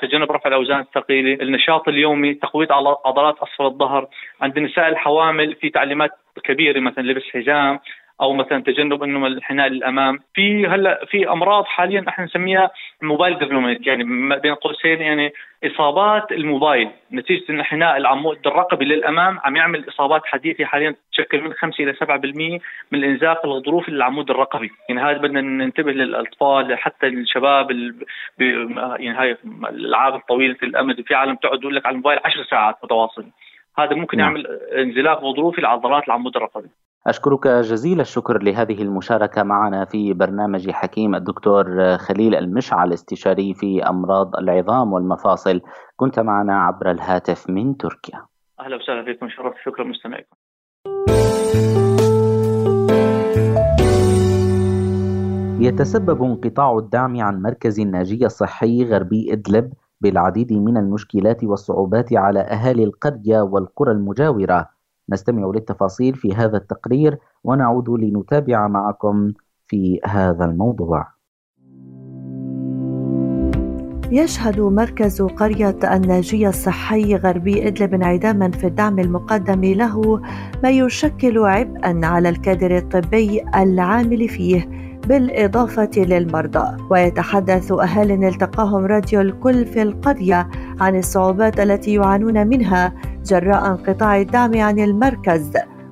تجنب 0.00 0.32
رفع 0.32 0.48
الأوزان 0.48 0.80
الثقيلة، 0.80 1.42
النشاط 1.42 1.88
اليومي، 1.88 2.34
تقويه 2.34 2.68
عضلات 3.06 3.36
اسفل 3.42 3.64
الظهر، 3.64 4.06
عند 4.40 4.56
النساء 4.56 4.88
الحوامل 4.88 5.54
في 5.54 5.70
تعليمات 5.70 6.10
كبيرة 6.44 6.80
مثلا 6.80 7.02
لبس 7.02 7.22
حزام 7.32 7.78
أو 8.20 8.32
مثلا 8.32 8.62
تجنب 8.62 9.02
إنه 9.02 9.26
الانحناء 9.26 9.68
للأمام. 9.68 10.18
في 10.34 10.66
هلأ 10.66 11.04
في 11.10 11.30
أمراض 11.30 11.64
حاليا 11.64 12.04
إحنا 12.08 12.24
نسميها 12.24 12.70
موبايل 13.02 13.38
ديفلوبمنت 13.38 13.86
يعني 13.86 14.04
بين 14.38 14.54
قوسين 14.54 15.00
يعني 15.00 15.32
إصابات 15.64 16.32
الموبايل. 16.32 16.90
نتيجة 17.12 17.44
انحناء 17.50 17.96
العمود 17.96 18.46
الرقبي 18.46 18.84
للأمام 18.84 19.38
عم 19.44 19.56
يعمل 19.56 19.88
إصابات 19.88 20.22
حديثة 20.26 20.64
حاليا 20.64 20.94
تشكل 21.12 21.40
من 21.40 21.52
5 21.52 21.84
إلى 21.84 21.94
7% 21.94 22.60
من 22.92 22.98
الإنزاق 22.98 23.46
الغضروفي 23.46 23.90
للعمود 23.90 24.30
الرقبي. 24.30 24.70
يعني 24.88 25.00
هذا 25.00 25.18
بدنا 25.18 25.40
ننتبه 25.40 25.92
للأطفال 25.92 26.78
حتى 26.78 27.06
الشباب 27.06 27.70
يعني 28.98 29.18
هاي 29.18 29.36
الألعاب 29.70 30.14
الطويلة 30.14 30.56
الأمد 30.62 31.00
في 31.00 31.14
عالم 31.14 31.34
تقعد 31.34 31.58
تقول 31.58 31.76
لك 31.76 31.86
على 31.86 31.92
الموبايل 31.92 32.18
10 32.24 32.42
ساعات 32.42 32.76
متواصل 32.84 33.26
هذا 33.78 33.94
ممكن 33.94 34.18
نعم. 34.18 34.26
يعمل 34.26 34.46
انزلاق 34.78 35.24
غضروفي 35.24 35.60
لعضلات 35.60 36.04
العمود 36.08 36.36
الرقبي. 36.36 36.68
أشكرك 37.06 37.48
جزيل 37.48 38.00
الشكر 38.00 38.42
لهذه 38.42 38.82
المشاركة 38.82 39.42
معنا 39.42 39.84
في 39.84 40.12
برنامج 40.12 40.70
حكيم 40.70 41.14
الدكتور 41.14 41.96
خليل 41.96 42.34
المشعل 42.34 42.92
استشاري 42.92 43.54
في 43.54 43.88
أمراض 43.88 44.36
العظام 44.36 44.92
والمفاصل. 44.92 45.60
كنت 45.96 46.20
معنا 46.20 46.60
عبر 46.60 46.90
الهاتف 46.90 47.50
من 47.50 47.76
تركيا. 47.76 48.22
أهلا 48.60 48.76
وسهلا 48.76 49.04
فيكم. 49.04 49.28
شرف. 49.28 49.54
شكرا 49.64 49.84
مستمعيكم. 49.84 50.36
يتسبب 55.60 56.22
انقطاع 56.22 56.78
الدعم 56.78 57.20
عن 57.20 57.42
مركز 57.42 57.80
الناجية 57.80 58.26
الصحي 58.26 58.84
غربي 58.84 59.32
إدلب 59.32 59.72
بالعديد 60.00 60.52
من 60.52 60.76
المشكلات 60.76 61.44
والصعوبات 61.44 62.12
على 62.12 62.40
أهالي 62.40 62.84
القرية 62.84 63.40
والقرى 63.40 63.92
المجاورة. 63.92 64.77
نستمع 65.10 65.50
للتفاصيل 65.54 66.14
في 66.14 66.34
هذا 66.34 66.56
التقرير 66.56 67.18
ونعود 67.44 67.90
لنتابع 67.90 68.68
معكم 68.68 69.32
في 69.66 70.00
هذا 70.04 70.44
الموضوع. 70.44 71.18
يشهد 74.10 74.60
مركز 74.60 75.22
قرية 75.22 75.78
الناجية 75.84 76.48
الصحي 76.48 77.16
غربي 77.16 77.68
إدلب 77.68 77.94
انعداما 77.94 78.50
في 78.50 78.66
الدعم 78.66 78.98
المقدم 78.98 79.64
له 79.64 80.20
ما 80.62 80.70
يشكل 80.70 81.38
عبئا 81.38 82.06
على 82.06 82.28
الكادر 82.28 82.76
الطبي 82.76 83.42
العامل 83.56 84.28
فيه 84.28 84.68
بالإضافة 85.08 85.90
للمرضى. 85.96 86.76
ويتحدث 86.90 87.72
أهال 87.72 88.24
التقاهم 88.24 88.84
راديو 88.84 89.20
الكل 89.20 89.66
في 89.66 89.82
القرية 89.82 90.48
عن 90.80 90.98
الصعوبات 90.98 91.60
التي 91.60 91.94
يعانون 91.94 92.46
منها 92.46 92.94
جراء 93.28 93.66
انقطاع 93.66 94.20
الدعم 94.20 94.56
عن 94.56 94.78
المركز 94.78 95.50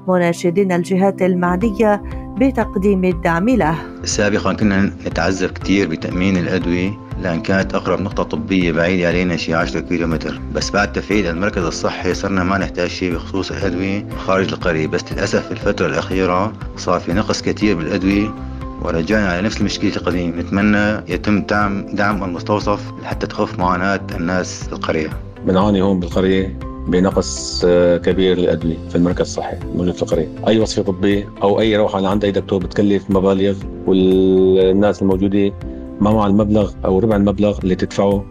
مناشدين 0.08 0.72
الجهات 0.72 1.22
المعنية 1.22 2.02
بتقديم 2.38 3.04
الدعم 3.04 3.48
له. 3.48 3.74
سابقا 4.04 4.52
كنا 4.52 4.92
نتعذب 5.06 5.50
كثير 5.50 5.88
بتأمين 5.88 6.36
الأدوية 6.36 6.90
لأن 7.22 7.42
كانت 7.42 7.74
أقرب 7.74 8.00
نقطة 8.00 8.22
طبية 8.22 8.72
بعيدة 8.72 9.08
علينا 9.08 9.36
شي 9.36 9.54
10 9.54 9.80
كيلومتر. 9.80 10.40
بس 10.54 10.70
بعد 10.70 10.92
تفعيل 10.92 11.26
المركز 11.26 11.62
الصحي 11.62 12.14
صرنا 12.14 12.44
ما 12.44 12.58
نحتاج 12.58 12.88
شيء 12.88 13.14
بخصوص 13.14 13.50
الأدوية 13.50 14.06
خارج 14.26 14.52
القرية. 14.52 14.86
بس 14.86 15.12
للأسف 15.12 15.46
في 15.46 15.52
الفترة 15.52 15.86
الأخيرة 15.86 16.52
صار 16.76 17.00
في 17.00 17.12
نقص 17.12 17.42
كثير 17.42 17.76
بالأدوية 17.76 18.34
ورجعنا 18.82 19.28
على 19.28 19.42
نفس 19.42 19.60
المشكلة 19.60 19.96
القديمة. 19.96 20.36
نتمنى 20.36 21.12
يتم 21.14 21.42
دعم 21.42 21.86
دعم 21.86 22.24
المستوصف 22.24 22.92
حتى 23.04 23.26
تخف 23.26 23.58
معاناة 23.58 24.00
الناس 24.14 24.64
في 24.64 24.72
القرية. 24.72 25.10
بنعاني 25.46 25.82
هون 25.82 26.00
بالقرية؟ 26.00 26.75
بنقص 26.86 27.62
آه، 27.64 27.96
كبير 27.96 28.38
للادويه 28.38 28.76
في 28.88 28.96
المركز 28.96 29.20
الصحي 29.20 29.56
الموجود 29.72 29.94
في 29.94 30.02
القريه، 30.02 30.28
أي 30.46 30.60
وصفه 30.60 30.82
طبيه 30.82 31.28
أو 31.42 31.60
أي 31.60 31.76
روحه 31.76 32.06
عند 32.06 32.24
أي 32.24 32.30
دكتور 32.32 32.58
بتكلف 32.64 33.10
مبالغ 33.10 33.56
والناس 33.86 35.02
الموجودة 35.02 35.52
ما 36.00 36.10
مع 36.12 36.26
المبلغ 36.26 36.72
أو 36.84 36.98
ربع 36.98 37.16
المبلغ 37.16 37.58
اللي 37.62 37.74
تدفعه. 37.74 38.24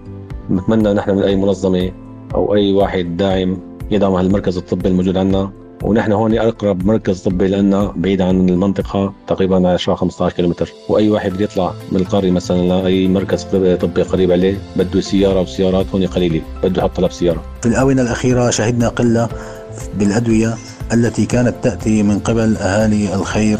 نتمنى 0.51 0.93
نحن 0.93 1.11
من 1.11 1.23
أي 1.23 1.35
منظمة 1.35 1.91
أو 2.35 2.55
أي 2.55 2.73
واحد 2.73 3.17
داعم 3.17 3.57
يدعم 3.91 4.13
هالمركز 4.13 4.57
الطبي 4.57 4.89
الموجود 4.89 5.17
عندنا 5.17 5.51
ونحن 5.85 6.11
هون 6.11 6.37
أقرب 6.37 6.85
مركز 6.85 7.19
طبي 7.21 7.47
لنا 7.47 7.93
بعيد 7.95 8.21
عن 8.21 8.49
المنطقة 8.49 9.13
تقريبا 9.27 9.69
10 9.69 9.95
15 9.95 10.35
كيلومتر. 10.35 10.73
وأي 10.89 11.09
واحد 11.09 11.31
بده 11.33 11.43
يطلع 11.43 11.73
من 11.91 11.99
القرية 11.99 12.31
مثلا 12.31 12.57
لأي 12.57 13.07
مركز 13.07 13.43
طبي 13.81 14.01
قريب 14.01 14.31
عليه 14.31 14.57
بده 14.75 15.01
سيارة 15.01 15.41
وسيارات 15.41 15.85
هون 15.93 16.05
قليلة 16.07 16.41
بده 16.63 16.81
يحط 16.81 16.95
طلب 16.95 17.11
سيارة. 17.11 17.41
في 17.61 17.67
الآونة 17.67 18.01
الأخيرة 18.01 18.49
شهدنا 18.49 18.87
قلة 18.87 19.29
بالأدوية 19.99 20.55
التي 20.93 21.25
كانت 21.25 21.53
تأتي 21.61 22.03
من 22.03 22.19
قبل 22.19 22.57
أهالي 22.57 23.13
الخير 23.15 23.57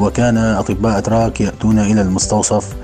وكان 0.00 0.36
أطباء 0.38 0.98
اتراك 0.98 1.40
يأتون 1.40 1.78
إلى 1.78 2.00
المستوصف 2.00 2.74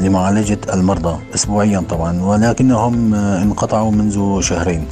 لمعالجة 0.00 0.58
المرضى 0.74 1.18
اسبوعيا 1.34 1.80
طبعا 1.88 2.22
ولكنهم 2.22 3.14
انقطعوا 3.14 3.90
منذ 3.90 4.40
شهرين. 4.40 4.84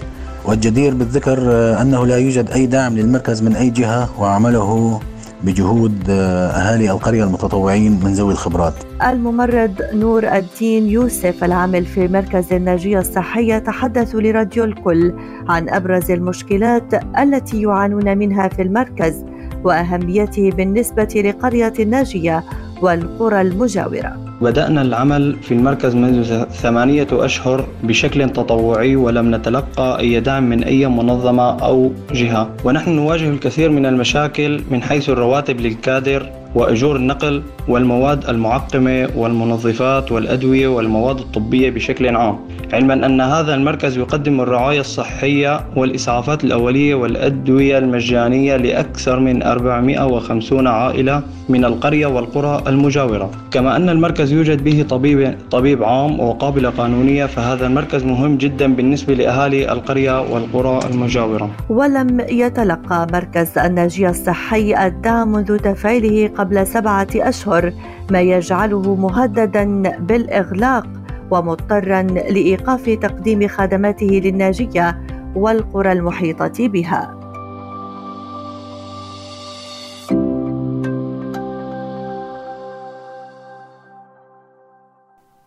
والجدير 0.46 0.94
بالذكر 0.94 1.38
آه، 1.42 1.82
أنه 1.82 2.06
لا 2.06 2.16
يوجد 2.16 2.50
أي 2.50 2.66
دعم 2.66 2.96
للمركز 2.96 3.42
من 3.42 3.56
أي 3.56 3.70
جهة 3.70 4.20
وعمله 4.20 5.00
بجهود 5.42 6.10
آه، 6.10 6.48
أهالي 6.48 6.90
القرية 6.90 7.24
المتطوعين 7.24 8.00
من 8.04 8.12
ذوي 8.12 8.32
الخبرات. 8.32 8.74
الممرض 9.02 9.74
نور 9.92 10.24
الدين 10.24 10.86
يوسف 10.88 11.44
العامل 11.44 11.84
في 11.84 12.08
مركز 12.08 12.52
الناجية 12.52 12.98
الصحية 12.98 13.58
تحدث 13.58 14.14
لراديو 14.14 14.64
الكل 14.64 15.14
عن 15.48 15.68
أبرز 15.68 16.10
المشكلات 16.10 16.94
التي 17.18 17.62
يعانون 17.62 18.18
منها 18.18 18.48
في 18.48 18.62
المركز 18.62 19.24
وأهميته 19.64 20.50
بالنسبة 20.50 21.22
لقرية 21.24 21.72
الناجية 21.78 22.44
والقرى 22.82 23.40
المجاورة. 23.40 24.26
بدأنا 24.40 24.82
العمل 24.82 25.36
في 25.42 25.54
المركز 25.54 25.94
منذ 25.94 26.44
ثمانية 26.44 27.06
أشهر 27.12 27.66
بشكل 27.82 28.30
تطوعي 28.30 28.96
ولم 28.96 29.34
نتلقى 29.34 29.98
أي 30.00 30.20
دعم 30.20 30.48
من 30.48 30.64
أي 30.64 30.86
منظمة 30.86 31.62
أو 31.62 31.92
جهة. 32.12 32.50
ونحن 32.64 32.90
نواجه 32.90 33.28
الكثير 33.28 33.70
من 33.70 33.86
المشاكل 33.86 34.60
من 34.70 34.82
حيث 34.82 35.10
الرواتب 35.10 35.60
للكادر 35.60 36.30
وأجور 36.56 36.96
النقل 36.96 37.42
والمواد 37.68 38.28
المعقمة 38.28 39.08
والمنظفات 39.16 40.12
والأدوية 40.12 40.68
والمواد 40.68 41.18
الطبية 41.18 41.70
بشكل 41.70 42.16
عام 42.16 42.38
علما 42.72 42.94
أن 43.06 43.20
هذا 43.20 43.54
المركز 43.54 43.98
يقدم 43.98 44.40
الرعاية 44.40 44.80
الصحية 44.80 45.60
والإسعافات 45.76 46.44
الأولية 46.44 46.94
والأدوية 46.94 47.78
المجانية 47.78 48.56
لأكثر 48.56 49.20
من 49.20 49.42
450 49.42 50.66
عائلة 50.66 51.22
من 51.48 51.64
القرية 51.64 52.06
والقرى 52.06 52.62
المجاورة. 52.66 53.30
كما 53.50 53.76
أن 53.76 53.88
المركز 53.88 54.32
يوجد 54.32 54.64
به 54.64 54.84
طبيب, 54.88 55.34
طبيب 55.50 55.84
عام 55.84 56.20
وقابلة 56.20 56.70
قانونية 56.70 57.26
فهذا 57.26 57.66
المركز 57.66 58.04
مهم 58.04 58.36
جدا 58.36 58.74
بالنسبة 58.74 59.14
لأهالي 59.14 59.72
القرية 59.72 60.20
والقرى 60.20 60.80
المجاورة. 60.90 61.50
ولم 61.70 62.20
يتلقى 62.30 63.06
مركز 63.12 63.58
الناجية 63.58 64.10
الصحي 64.10 64.86
الدعم 64.86 65.32
منذ 65.32 65.56
تفعيله 65.58 66.28
قبل 66.28 66.45
سبعة 66.64 67.08
أشهر 67.14 67.72
ما 68.10 68.20
يجعله 68.20 68.94
مهددا 68.94 69.64
بالإغلاق 69.98 70.86
ومضطرا 71.30 72.02
لإيقاف 72.02 72.98
تقديم 73.02 73.48
خدماته 73.48 74.06
للناجية 74.24 75.06
والقرى 75.34 75.92
المحيطة 75.92 76.68
بها. 76.68 77.16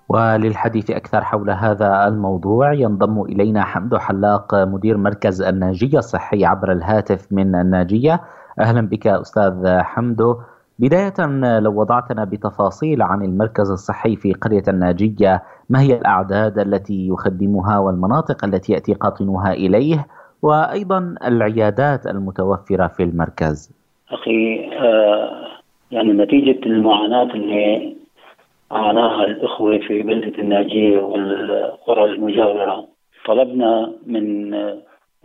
وللحديث 0.10 0.92
أكثر 0.92 1.24
حول 1.24 1.50
هذا 1.50 2.08
الموضوع 2.08 2.74
ينضم 2.74 3.22
إلينا 3.22 3.64
حمد 3.64 3.98
حلاق 3.98 4.56
مدير 4.56 4.98
مركز 4.98 5.42
الناجية 5.42 5.98
الصحي 5.98 6.46
عبر 6.46 6.72
الهاتف 6.72 7.28
من 7.32 7.56
الناجية. 7.56 8.22
أهلا 8.60 8.82
بك 8.82 9.08
أستاذ 9.08 9.80
حمدو 9.80 10.38
بداية 10.80 11.14
لو 11.60 11.82
وضعتنا 11.82 12.24
بتفاصيل 12.24 13.02
عن 13.02 13.22
المركز 13.24 13.72
الصحي 13.72 14.16
في 14.16 14.34
قرية 14.34 14.64
الناجية 14.68 15.44
ما 15.70 15.82
هي 15.82 15.98
الأعداد 15.98 16.60
التي 16.60 17.08
يخدمها 17.08 17.80
والمناطق 17.80 18.46
التي 18.46 18.74
يأتي 18.74 18.94
قاطنوها 18.94 19.54
إليه 19.54 20.08
وأيضا 20.42 21.16
العيادات 21.26 22.08
المتوفرة 22.08 22.88
في 22.88 23.04
المركز؟ 23.04 23.72
أخي 24.12 24.70
آه 24.78 25.48
يعني 25.92 26.14
نتيجة 26.14 26.66
المعاناة 26.66 27.34
اللي 27.34 27.96
عاناها 28.72 29.26
الإخوة 29.26 29.78
في 29.78 30.02
بلدة 30.02 30.42
الناجية 30.42 31.00
والقرى 31.00 32.06
المجاورة. 32.06 32.86
طلبنا 33.26 33.92
من 34.06 34.54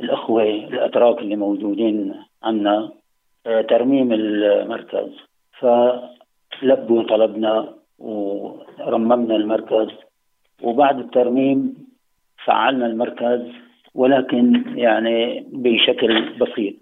الأخوة 0.01 0.43
الأتراك 0.43 1.19
اللي 1.19 1.37
موجودين 1.37 2.15
عنا 2.43 2.91
آه، 3.47 3.61
ترميم 3.63 4.13
المركز. 4.13 5.11
فلبوا 5.65 7.03
طلبنا 7.03 7.75
ورممنا 7.99 9.37
المركز 9.37 9.89
وبعد 10.63 10.99
الترميم 10.99 11.75
فعلنا 12.45 12.87
المركز 12.87 13.41
ولكن 13.95 14.63
يعني 14.79 15.47
بشكل 15.53 16.39
بسيط. 16.39 16.75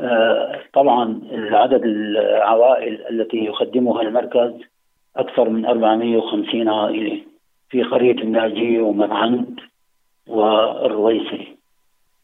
آه، 0.00 0.58
طبعا 0.72 1.20
عدد 1.32 1.84
العوائل 1.84 3.06
التي 3.10 3.44
يخدمها 3.44 4.02
المركز 4.02 4.52
أكثر 5.16 5.48
من 5.48 5.66
450 5.66 6.68
عائلة 6.68 7.20
في 7.70 7.82
قرية 7.82 8.22
الناجية 8.22 8.80
ومرعند 8.80 9.60
والرويسي. 10.28 11.56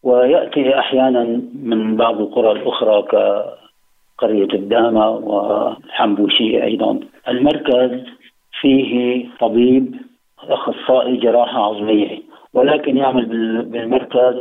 ويأتي 0.03 0.79
أحيانا 0.79 1.25
من 1.63 1.97
بعض 1.97 2.21
القرى 2.21 2.53
الأخرى 2.53 3.03
كقرية 4.19 4.49
الدامة 4.55 5.11
والحنبوشية 5.11 6.65
أيضا. 6.65 7.01
المركز 7.29 8.05
فيه 8.61 9.25
طبيب 9.41 9.95
أخصائي 10.39 11.17
جراحة 11.17 11.63
عظمية 11.63 12.23
ولكن 12.55 12.97
يعمل 12.97 13.27
بالمركز 13.65 14.35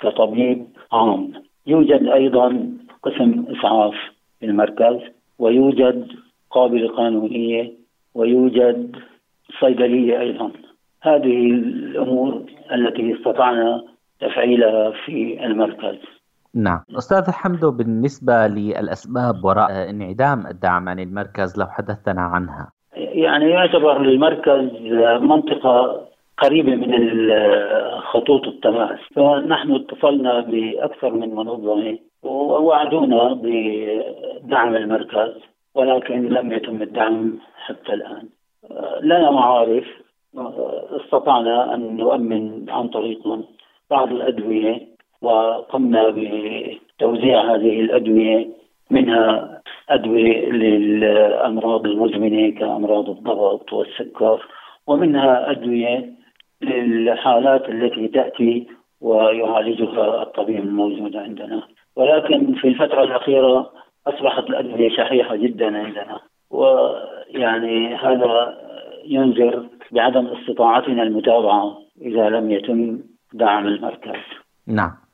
كطبيب 0.00 0.66
عام. 0.92 1.32
يوجد 1.66 2.06
أيضا 2.06 2.68
قسم 3.02 3.44
إسعاف 3.50 3.94
في 4.40 4.46
المركز 4.46 4.98
ويوجد 5.38 6.08
قابلة 6.50 6.88
قانونية 6.88 7.72
ويوجد 8.14 8.96
صيدلية 9.60 10.20
أيضا. 10.20 10.50
هذه 11.02 11.50
الأمور 11.50 12.42
التي 12.72 13.14
استطعنا 13.14 13.84
تفعيلها 14.20 14.90
في 14.90 15.44
المركز. 15.46 15.98
نعم. 16.54 16.80
أستاذ 16.98 17.30
حمدو 17.30 17.70
بالنسبة 17.70 18.46
للأسباب 18.46 19.44
وراء 19.44 19.90
انعدام 19.90 20.46
الدعم 20.46 20.88
عن 20.88 20.98
المركز 21.00 21.58
لو 21.58 21.66
حدثنا 21.66 22.20
عنها. 22.22 22.72
يعني 22.96 23.50
يعتبر 23.50 23.96
المركز 23.96 24.70
منطقة 25.22 26.04
قريبة 26.38 26.74
من 26.74 26.90
خطوط 28.00 28.46
التماس. 28.46 28.98
فنحن 29.14 29.74
اتصلنا 29.74 30.40
بأكثر 30.40 31.10
من 31.10 31.34
منظمة 31.34 31.98
ووعدونا 32.22 33.40
بدعم 33.42 34.76
المركز 34.76 35.34
ولكن 35.74 36.28
لم 36.28 36.52
يتم 36.52 36.82
الدعم 36.82 37.38
حتى 37.66 37.94
الآن. 37.94 38.28
لنا 39.02 39.30
معارف 39.30 39.84
استطعنا 41.04 41.74
أن 41.74 41.96
نؤمن 41.96 42.70
عن 42.70 42.88
طريقهم 42.88 43.44
بعض 43.90 44.12
الأدوية 44.12 44.97
وقمنا 45.22 46.08
بتوزيع 46.08 47.54
هذه 47.54 47.80
الأدوية 47.80 48.48
منها 48.90 49.58
أدوية 49.88 50.50
للأمراض 50.50 51.86
المزمنة 51.86 52.50
كأمراض 52.50 53.10
الضغط 53.10 53.72
والسكر 53.72 54.46
ومنها 54.86 55.50
أدوية 55.50 56.12
للحالات 56.62 57.68
التي 57.68 58.08
تأتي 58.08 58.66
ويعالجها 59.00 60.22
الطبيب 60.22 60.58
الموجود 60.58 61.16
عندنا. 61.16 61.62
ولكن 61.96 62.54
في 62.54 62.68
الفترة 62.68 63.02
الأخيرة 63.02 63.70
أصبحت 64.06 64.44
الأدوية 64.50 64.88
شحيحة 64.96 65.36
جدا 65.36 65.78
عندنا. 65.78 66.20
ويعني 66.50 67.94
هذا 67.94 68.58
ينذر 69.04 69.66
بعدم 69.92 70.26
استطاعتنا 70.26 71.02
المتابعة 71.02 71.78
إذا 72.00 72.28
لم 72.28 72.50
يتم 72.50 72.98
دعم 73.32 73.66
المركز. 73.66 74.20
نعم. 74.66 75.07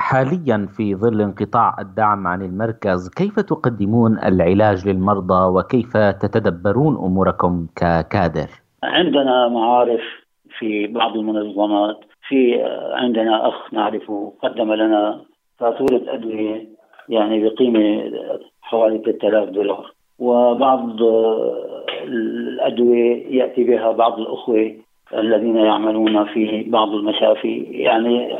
حاليا 0.00 0.68
في 0.76 0.94
ظل 0.94 1.20
انقطاع 1.20 1.76
الدعم 1.80 2.26
عن 2.26 2.42
المركز 2.42 3.10
كيف 3.16 3.40
تقدمون 3.40 4.18
العلاج 4.18 4.88
للمرضى 4.88 5.58
وكيف 5.58 5.96
تتدبرون 5.96 6.94
أموركم 6.96 7.66
ككادر؟ 7.76 8.48
عندنا 8.82 9.48
معارف 9.48 10.00
في 10.58 10.86
بعض 10.86 11.16
المنظمات 11.16 11.96
في 12.28 12.62
عندنا 12.92 13.48
أخ 13.48 13.74
نعرفه 13.74 14.32
قدم 14.42 14.72
لنا 14.72 15.20
فاتوره 15.58 16.02
أدوية 16.08 16.66
يعني 17.08 17.48
بقيمة 17.48 18.12
حوالي 18.62 18.98
3000 18.98 19.48
دولار 19.48 19.92
وبعض 20.18 21.02
الأدوية 22.04 23.36
يأتي 23.40 23.64
بها 23.64 23.92
بعض 23.92 24.18
الأخوة 24.18 24.74
الذين 25.14 25.56
يعملون 25.56 26.24
في 26.24 26.62
بعض 26.68 26.88
المشافي 26.88 27.58
يعني 27.62 28.36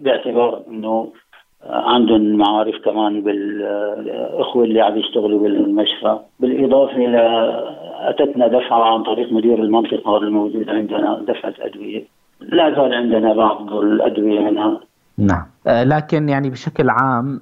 باعتبار 0.00 0.62
إنه 0.68 1.12
عندهم 1.70 2.36
معارف 2.36 2.74
كمان 2.84 3.20
بالإخوة 3.20 4.64
اللي 4.64 4.80
عم 4.80 4.98
يشتغلوا 4.98 5.40
بالمشفى. 5.40 6.18
بالإضافة 6.40 6.96
إلى 6.96 7.20
أتتنا 8.00 8.48
دفعة 8.48 8.94
عن 8.94 9.02
طريق 9.02 9.32
مدير 9.32 9.62
المنطقة 9.62 10.16
الموجود 10.16 10.68
عندنا 10.68 11.24
دفعة 11.28 11.54
أدوية. 11.60 12.04
لا 12.40 12.70
زال 12.70 12.94
عندنا 12.94 13.32
بعض 13.32 13.72
الأدوية 13.72 14.40
منها. 14.40 14.80
نعم. 15.18 15.46
آه، 15.66 15.84
لكن 15.84 16.28
يعني 16.28 16.50
بشكل 16.50 16.90
عام 16.90 17.40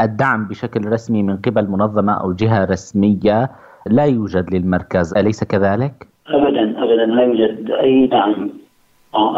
الدعم 0.00 0.48
بشكل 0.48 0.92
رسمي 0.92 1.22
من 1.22 1.36
قبل 1.36 1.68
منظمة 1.68 2.12
أو 2.12 2.32
جهة 2.32 2.64
رسمية 2.64 3.50
لا 3.86 4.04
يوجد 4.04 4.54
للمركز 4.54 5.16
أليس 5.16 5.44
كذلك؟ 5.44 5.92
ابدا 6.28 6.82
ابدا 6.84 7.06
لا 7.06 7.22
يوجد 7.22 7.70
أي 7.70 8.06
دعم. 8.06 8.32
آه، 8.32 8.65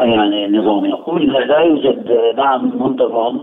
يعني 0.05 0.59
نظامي 0.59 0.89
يقول 0.89 1.33
لا 1.33 1.59
يوجد 1.59 2.09
دعم 2.37 2.83
منتظم 2.83 3.43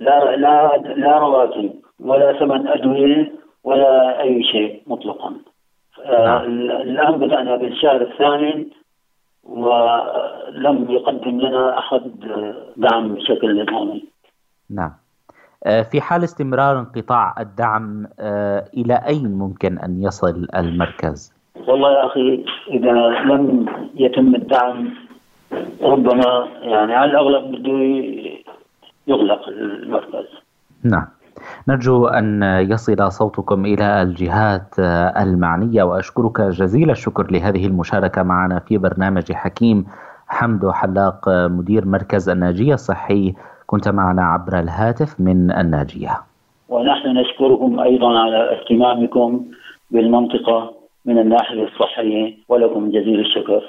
لا 0.00 0.36
لا 0.36 0.76
لا 0.76 1.18
رواتب 1.18 1.72
ولا 2.00 2.38
ثمن 2.38 2.68
أدوية 2.68 3.32
ولا 3.64 4.20
أي 4.20 4.42
شيء 4.42 4.82
مطلقا 4.86 5.34
آه، 6.04 6.24
نعم. 6.26 6.44
الآن 6.80 7.18
بدأنا 7.18 7.56
بالشهر 7.56 8.02
الثامن 8.02 8.66
ولم 9.44 10.86
يقدم 10.90 11.40
لنا 11.40 11.78
أحد 11.78 12.02
دعم 12.76 13.14
بشكل 13.14 13.62
نظامي 13.62 14.04
نعم 14.70 14.92
آه، 15.66 15.82
في 15.82 16.00
حال 16.00 16.24
استمرار 16.24 16.78
انقطاع 16.78 17.34
الدعم 17.40 18.06
إلى 18.76 19.00
أين 19.08 19.38
ممكن 19.38 19.78
أن 19.78 20.02
يصل 20.02 20.46
المركز؟ 20.56 21.42
والله 21.68 21.92
يا 21.92 22.06
أخي 22.06 22.44
إذا 22.70 22.92
لم 23.08 23.66
يتم 23.94 24.34
الدعم 24.34 24.94
ربما 25.82 26.48
يعني 26.62 26.94
على 26.94 27.10
الأغلب 27.10 27.52
بده 27.52 27.78
يغلق 29.06 29.48
المركز. 29.48 30.26
نعم. 30.84 31.06
نرجو 31.68 32.06
أن 32.06 32.42
يصل 32.42 33.12
صوتكم 33.12 33.64
إلى 33.66 34.02
الجهات 34.02 34.78
المعنية 35.18 35.82
وأشكرك 35.82 36.40
جزيل 36.40 36.90
الشكر 36.90 37.30
لهذه 37.30 37.66
المشاركة 37.66 38.22
معنا 38.22 38.58
في 38.58 38.78
برنامج 38.78 39.32
حكيم. 39.32 39.86
حمد 40.28 40.70
حلاق 40.70 41.28
مدير 41.28 41.86
مركز 41.86 42.28
الناجية 42.28 42.74
الصحي 42.74 43.34
كنت 43.66 43.88
معنا 43.88 44.22
عبر 44.22 44.58
الهاتف 44.58 45.20
من 45.20 45.50
الناجية. 45.50 46.20
ونحن 46.68 47.08
نشكركم 47.08 47.80
أيضا 47.80 48.18
على 48.18 48.58
اهتمامكم 48.58 49.44
بالمنطقة 49.90 50.74
من 51.04 51.18
الناحية 51.18 51.64
الصحية 51.64 52.34
ولكم 52.48 52.88
جزيل 52.88 53.20
الشكر. 53.20 53.62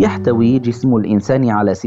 يحتوي 0.00 0.58
جسم 0.58 0.96
الإنسان 0.96 1.50
على 1.50 1.74
60% 1.74 1.84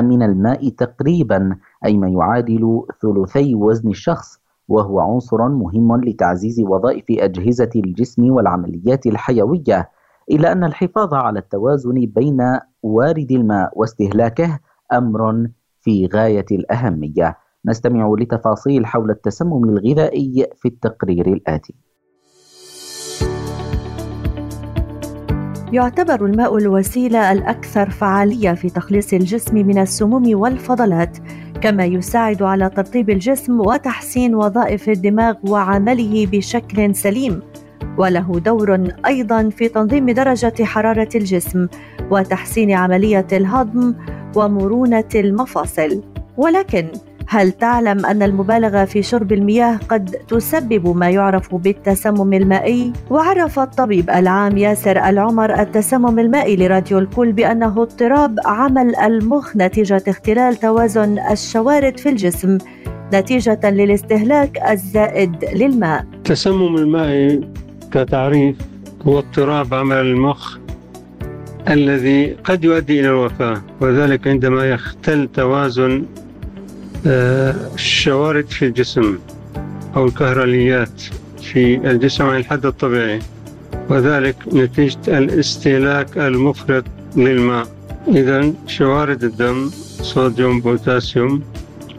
من 0.00 0.22
الماء 0.22 0.68
تقريبا 0.68 1.56
أي 1.84 1.96
ما 1.96 2.08
يعادل 2.08 2.82
ثلثي 3.02 3.54
وزن 3.54 3.88
الشخص 3.88 4.40
وهو 4.68 5.00
عنصر 5.00 5.48
مهم 5.48 6.04
لتعزيز 6.04 6.60
وظائف 6.60 7.04
أجهزة 7.10 7.70
الجسم 7.76 8.30
والعمليات 8.30 9.06
الحيوية. 9.06 9.90
إلا 10.30 10.52
أن 10.52 10.64
الحفاظ 10.64 11.14
على 11.14 11.38
التوازن 11.38 11.94
بين 11.94 12.58
وارد 12.82 13.32
الماء 13.32 13.72
واستهلاكه 13.76 14.58
أمر 14.92 15.48
في 15.80 16.06
غاية 16.06 16.46
الأهمية. 16.52 17.36
نستمع 17.64 18.14
لتفاصيل 18.18 18.86
حول 18.86 19.10
التسمم 19.10 19.64
الغذائي 19.64 20.46
في 20.56 20.68
التقرير 20.68 21.26
الآتي. 21.26 21.74
يعتبر 25.72 26.26
الماء 26.26 26.56
الوسيلة 26.56 27.32
الأكثر 27.32 27.90
فعالية 27.90 28.52
في 28.52 28.70
تخليص 28.70 29.12
الجسم 29.12 29.54
من 29.56 29.78
السموم 29.78 30.40
والفضلات 30.40 31.18
كما 31.60 31.84
يساعد 31.84 32.42
على 32.42 32.70
ترطيب 32.70 33.10
الجسم 33.10 33.60
وتحسين 33.60 34.34
وظائف 34.34 34.88
الدماغ 34.88 35.34
وعمله 35.48 36.26
بشكل 36.32 36.94
سليم. 36.94 37.42
وله 37.98 38.40
دور 38.44 38.88
أيضا 39.06 39.48
في 39.48 39.68
تنظيم 39.68 40.10
درجة 40.10 40.64
حرارة 40.64 41.08
الجسم 41.14 41.66
وتحسين 42.10 42.72
عملية 42.72 43.26
الهضم 43.32 43.94
ومرونة 44.36 45.08
المفاصل. 45.14 46.02
ولكن 46.36 46.86
هل 47.28 47.52
تعلم 47.52 48.06
أن 48.06 48.22
المبالغة 48.22 48.84
في 48.84 49.02
شرب 49.02 49.32
المياه 49.32 49.80
قد 49.88 50.10
تسبب 50.28 50.96
ما 50.96 51.10
يعرف 51.10 51.54
بالتسمم 51.54 52.32
المائي؟ 52.32 52.92
وعرف 53.10 53.58
الطبيب 53.58 54.10
العام 54.10 54.58
ياسر 54.58 55.08
العمر 55.08 55.60
التسمم 55.60 56.18
المائي 56.18 56.56
لراديو 56.56 56.98
الكل 56.98 57.32
بأنه 57.32 57.82
اضطراب 57.82 58.38
عمل 58.44 58.96
المخ 58.96 59.56
نتيجة 59.56 60.02
اختلال 60.08 60.56
توازن 60.56 61.18
الشوارد 61.18 61.98
في 61.98 62.08
الجسم 62.08 62.58
نتيجة 63.14 63.60
للاستهلاك 63.64 64.58
الزائد 64.70 65.44
للماء. 65.54 66.04
التسمم 66.14 66.76
المائي 66.76 67.40
كتعريف 67.90 68.56
هو 69.06 69.18
اضطراب 69.18 69.74
عمل 69.74 69.96
المخ 69.96 70.58
الذي 71.68 72.32
قد 72.32 72.64
يؤدي 72.64 73.00
إلى 73.00 73.08
الوفاة 73.08 73.62
وذلك 73.80 74.28
عندما 74.28 74.70
يختل 74.70 75.28
توازن 75.34 76.04
الشوارد 77.04 78.46
في 78.46 78.64
الجسم 78.66 79.18
أو 79.96 80.06
الكهرليات 80.06 81.02
في 81.42 81.90
الجسم 81.90 82.24
عن 82.24 82.36
الحد 82.36 82.66
الطبيعي 82.66 83.18
وذلك 83.88 84.36
نتيجة 84.52 85.18
الاستهلاك 85.18 86.18
المفرط 86.18 86.84
للماء. 87.16 87.66
إذا 88.08 88.52
شوارد 88.66 89.24
الدم 89.24 89.70
صوديوم 90.02 90.60
بوتاسيوم 90.60 91.42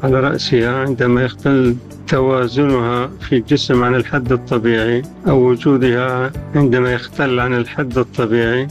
على 0.04 0.20
رأسها 0.20 0.80
عندما 0.80 1.24
يختل 1.24 1.76
توازنها 2.08 3.10
في 3.22 3.36
الجسم 3.36 3.84
عن 3.84 3.96
الحد 3.96 4.32
الطبيعي 4.32 5.02
أو 5.28 5.50
وجودها 5.50 6.32
عندما 6.56 6.94
يختل 6.94 7.40
عن 7.40 7.54
الحد 7.54 7.98
الطبيعي 7.98 8.68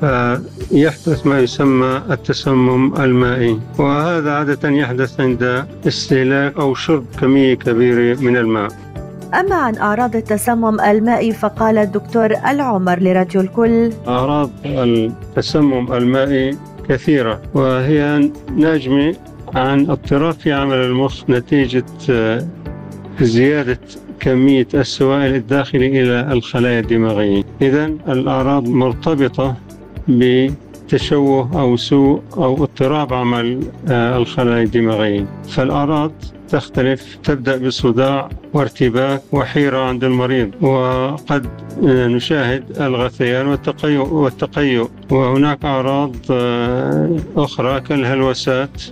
فيحدث 0.00 1.26
ما 1.26 1.40
يسمى 1.40 2.02
التسمم 2.10 2.94
المائي 2.94 3.60
وهذا 3.78 4.32
عادة 4.32 4.68
يحدث 4.68 5.20
عند 5.20 5.66
استهلاك 5.86 6.58
أو 6.58 6.74
شرب 6.74 7.04
كمية 7.20 7.54
كبيرة 7.54 8.20
من 8.20 8.36
الماء. 8.36 8.68
أما 9.34 9.54
عن 9.54 9.76
أعراض 9.76 10.16
التسمم 10.16 10.80
المائي 10.80 11.32
فقال 11.32 11.78
الدكتور 11.78 12.26
العمر 12.26 12.98
لراديو 12.98 13.40
الكل 13.40 13.92
أعراض 14.08 14.50
التسمم 14.64 15.92
المائي 15.92 16.56
كثيرة 16.88 17.42
وهي 17.54 18.30
ناجمة 18.56 19.14
عن 19.54 19.90
اضطراب 19.90 20.32
في 20.32 20.52
عمل 20.52 20.76
المخ 20.76 21.30
نتيجة 21.30 21.84
زيادة 23.20 23.78
كمية 24.20 24.66
السوائل 24.74 25.34
الداخلة 25.34 25.86
إلى 25.86 26.32
الخلايا 26.32 26.80
الدماغية. 26.80 27.42
إذا 27.62 27.84
الأعراض 27.86 28.68
مرتبطة 28.68 29.56
بتشوه 30.08 31.60
أو 31.60 31.76
سوء 31.76 32.22
أو 32.36 32.64
اضطراب 32.64 33.14
عمل 33.14 33.60
آه، 33.88 34.16
الخلايا 34.16 34.62
الدماغية. 34.62 35.26
فالأعراض 35.48 36.12
تختلف 36.48 37.18
تبدأ 37.24 37.56
بصداع 37.56 38.28
وارتباك 38.54 39.22
وحيرة 39.32 39.78
عند 39.78 40.04
المريض. 40.04 40.50
وقد 40.62 41.46
آه، 41.86 42.06
نشاهد 42.06 42.80
الغثيان 42.80 43.46
والتقيؤ 43.46 44.08
والتقيؤ. 44.12 44.88
وهناك 45.10 45.64
أعراض 45.64 46.16
آه، 46.30 47.16
أخرى 47.36 47.80
كالهلوسات. 47.80 48.82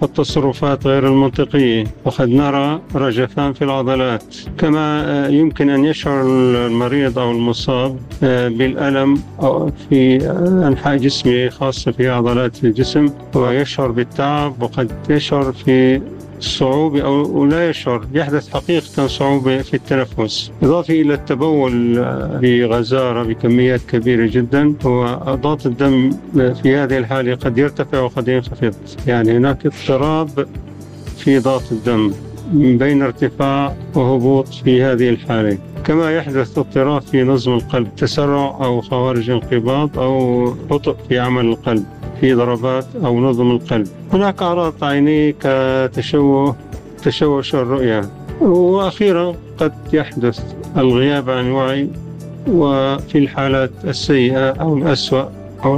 والتصرفات 0.00 0.86
غير 0.86 1.06
المنطقية. 1.06 1.84
وقد 2.04 2.28
نرى 2.28 2.80
رجفان 2.94 3.52
في 3.52 3.64
العضلات. 3.64 4.24
كما 4.58 5.04
آه، 5.06 5.28
يمكن 5.28 5.70
أن 5.70 5.84
يشعر 5.84 6.22
المريض 6.26 7.18
أو 7.18 7.30
المصاب 7.30 7.96
آه، 8.22 8.48
بالألم 8.48 9.20
في 9.90 10.30
أنحاء 10.66 10.96
جسمه 10.96 11.48
خاصة 11.48 11.92
في 11.92 12.08
عضلات 12.08 12.64
الجسم. 12.64 13.08
ويشعر 13.34 13.90
بالتعب 13.90 14.62
وقد 14.62 14.92
يشعر 15.10 15.52
في 15.52 16.00
صعوبة 16.40 17.02
أو 17.02 17.44
لا 17.44 17.70
يشعر 17.70 18.06
يحدث 18.14 18.48
حقيقة 18.48 19.06
صعوبة 19.06 19.62
في 19.62 19.74
التنفس. 19.74 20.52
إضافة 20.62 20.94
إلى 20.94 21.14
التبول 21.14 22.04
بغزارة 22.42 23.22
بكميات 23.22 23.80
كبيرة 23.80 24.26
جدا 24.26 24.74
وضغط 24.84 25.66
الدم 25.66 26.10
في 26.34 26.76
هذه 26.76 26.98
الحالة 26.98 27.34
قد 27.34 27.58
يرتفع 27.58 28.00
وقد 28.00 28.28
ينخفض. 28.28 28.74
يعني 29.06 29.36
هناك 29.36 29.66
اضطراب 29.66 30.46
في 31.16 31.38
ضغط 31.38 31.72
الدم 31.72 32.12
بين 32.52 33.02
ارتفاع 33.02 33.76
وهبوط 33.94 34.48
في 34.48 34.82
هذه 34.82 35.08
الحالة. 35.08 35.58
كما 35.84 36.16
يحدث 36.16 36.58
اضطراب 36.58 37.02
في 37.02 37.22
نظم 37.22 37.54
القلب 37.54 37.88
تسرع 37.96 38.58
أو 38.60 38.80
خوارج 38.80 39.30
انقباض 39.30 39.98
أو 39.98 40.44
بطء 40.70 40.96
في 41.08 41.18
عمل 41.18 41.44
القلب. 41.44 41.84
في 42.20 42.34
ضربات 42.34 42.86
أو 43.04 43.20
نظم 43.20 43.50
القلب. 43.50 43.88
هناك 44.12 44.42
أعراض 44.42 44.74
عينية 44.82 45.34
كتشوه 45.40 46.56
تشوش 47.04 47.54
الرؤية. 47.54 48.10
وأخيرا 48.40 49.34
قد 49.58 49.72
يحدث 49.92 50.54
الغياب 50.76 51.30
عن 51.30 51.46
الوعي 51.46 51.90
وفي 52.48 53.18
الحالات 53.18 53.70
السيئة 53.84 54.50
أو 54.50 54.76
الأسوأ 54.78 55.24
أو 55.64 55.76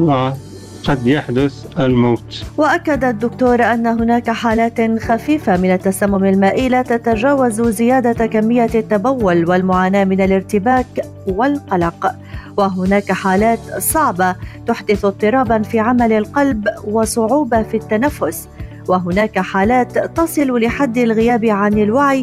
قد 0.84 1.06
يحدث 1.06 1.80
الموت. 1.80 2.44
وأكد 2.56 3.04
الدكتور 3.04 3.62
أن 3.62 3.86
هناك 3.86 4.30
حالات 4.30 5.00
خفيفة 5.00 5.56
من 5.56 5.72
التسمم 5.72 6.24
المائي 6.24 6.68
لا 6.68 6.82
تتجاوز 6.82 7.62
زيادة 7.62 8.26
كمية 8.26 8.70
التبول 8.74 9.48
والمعاناة 9.48 10.04
من 10.04 10.20
الارتباك 10.20 11.06
والقلق. 11.26 12.14
وهناك 12.56 13.12
حالات 13.12 13.58
صعبة 13.78 14.34
تحدث 14.66 15.04
اضطرابا 15.04 15.62
في 15.62 15.78
عمل 15.78 16.12
القلب 16.12 16.68
وصعوبة 16.84 17.62
في 17.62 17.76
التنفس. 17.76 18.48
وهناك 18.88 19.38
حالات 19.38 19.98
تصل 19.98 20.60
لحد 20.60 20.98
الغياب 20.98 21.44
عن 21.44 21.72
الوعي 21.78 22.22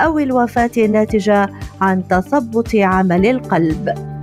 أو 0.00 0.18
الوفاة 0.18 0.70
الناتجة 0.76 1.50
عن 1.80 2.08
تثبط 2.08 2.74
عمل 2.74 3.26
القلب. 3.26 4.17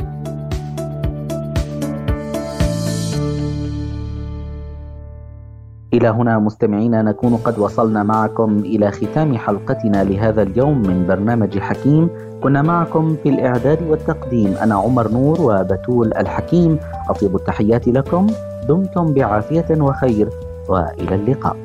إلى 5.95 6.07
هنا 6.07 6.39
مستمعينا 6.39 7.01
نكون 7.01 7.35
قد 7.35 7.59
وصلنا 7.59 8.03
معكم 8.03 8.57
إلى 8.59 8.91
ختام 8.91 9.37
حلقتنا 9.37 10.03
لهذا 10.03 10.41
اليوم 10.41 10.81
من 10.81 11.05
برنامج 11.07 11.59
حكيم 11.59 12.09
كنا 12.43 12.61
معكم 12.61 13.15
في 13.23 13.29
الإعداد 13.29 13.79
والتقديم 13.89 14.53
أنا 14.61 14.75
عمر 14.75 15.11
نور 15.11 15.41
وبتول 15.41 16.13
الحكيم. 16.17 16.79
أطيب 17.09 17.35
التحيات 17.35 17.87
لكم 17.87 18.27
دمتم 18.67 19.13
بعافية 19.13 19.65
وخير 19.81 20.29
وإلى 20.69 21.15
اللقاء. 21.15 21.55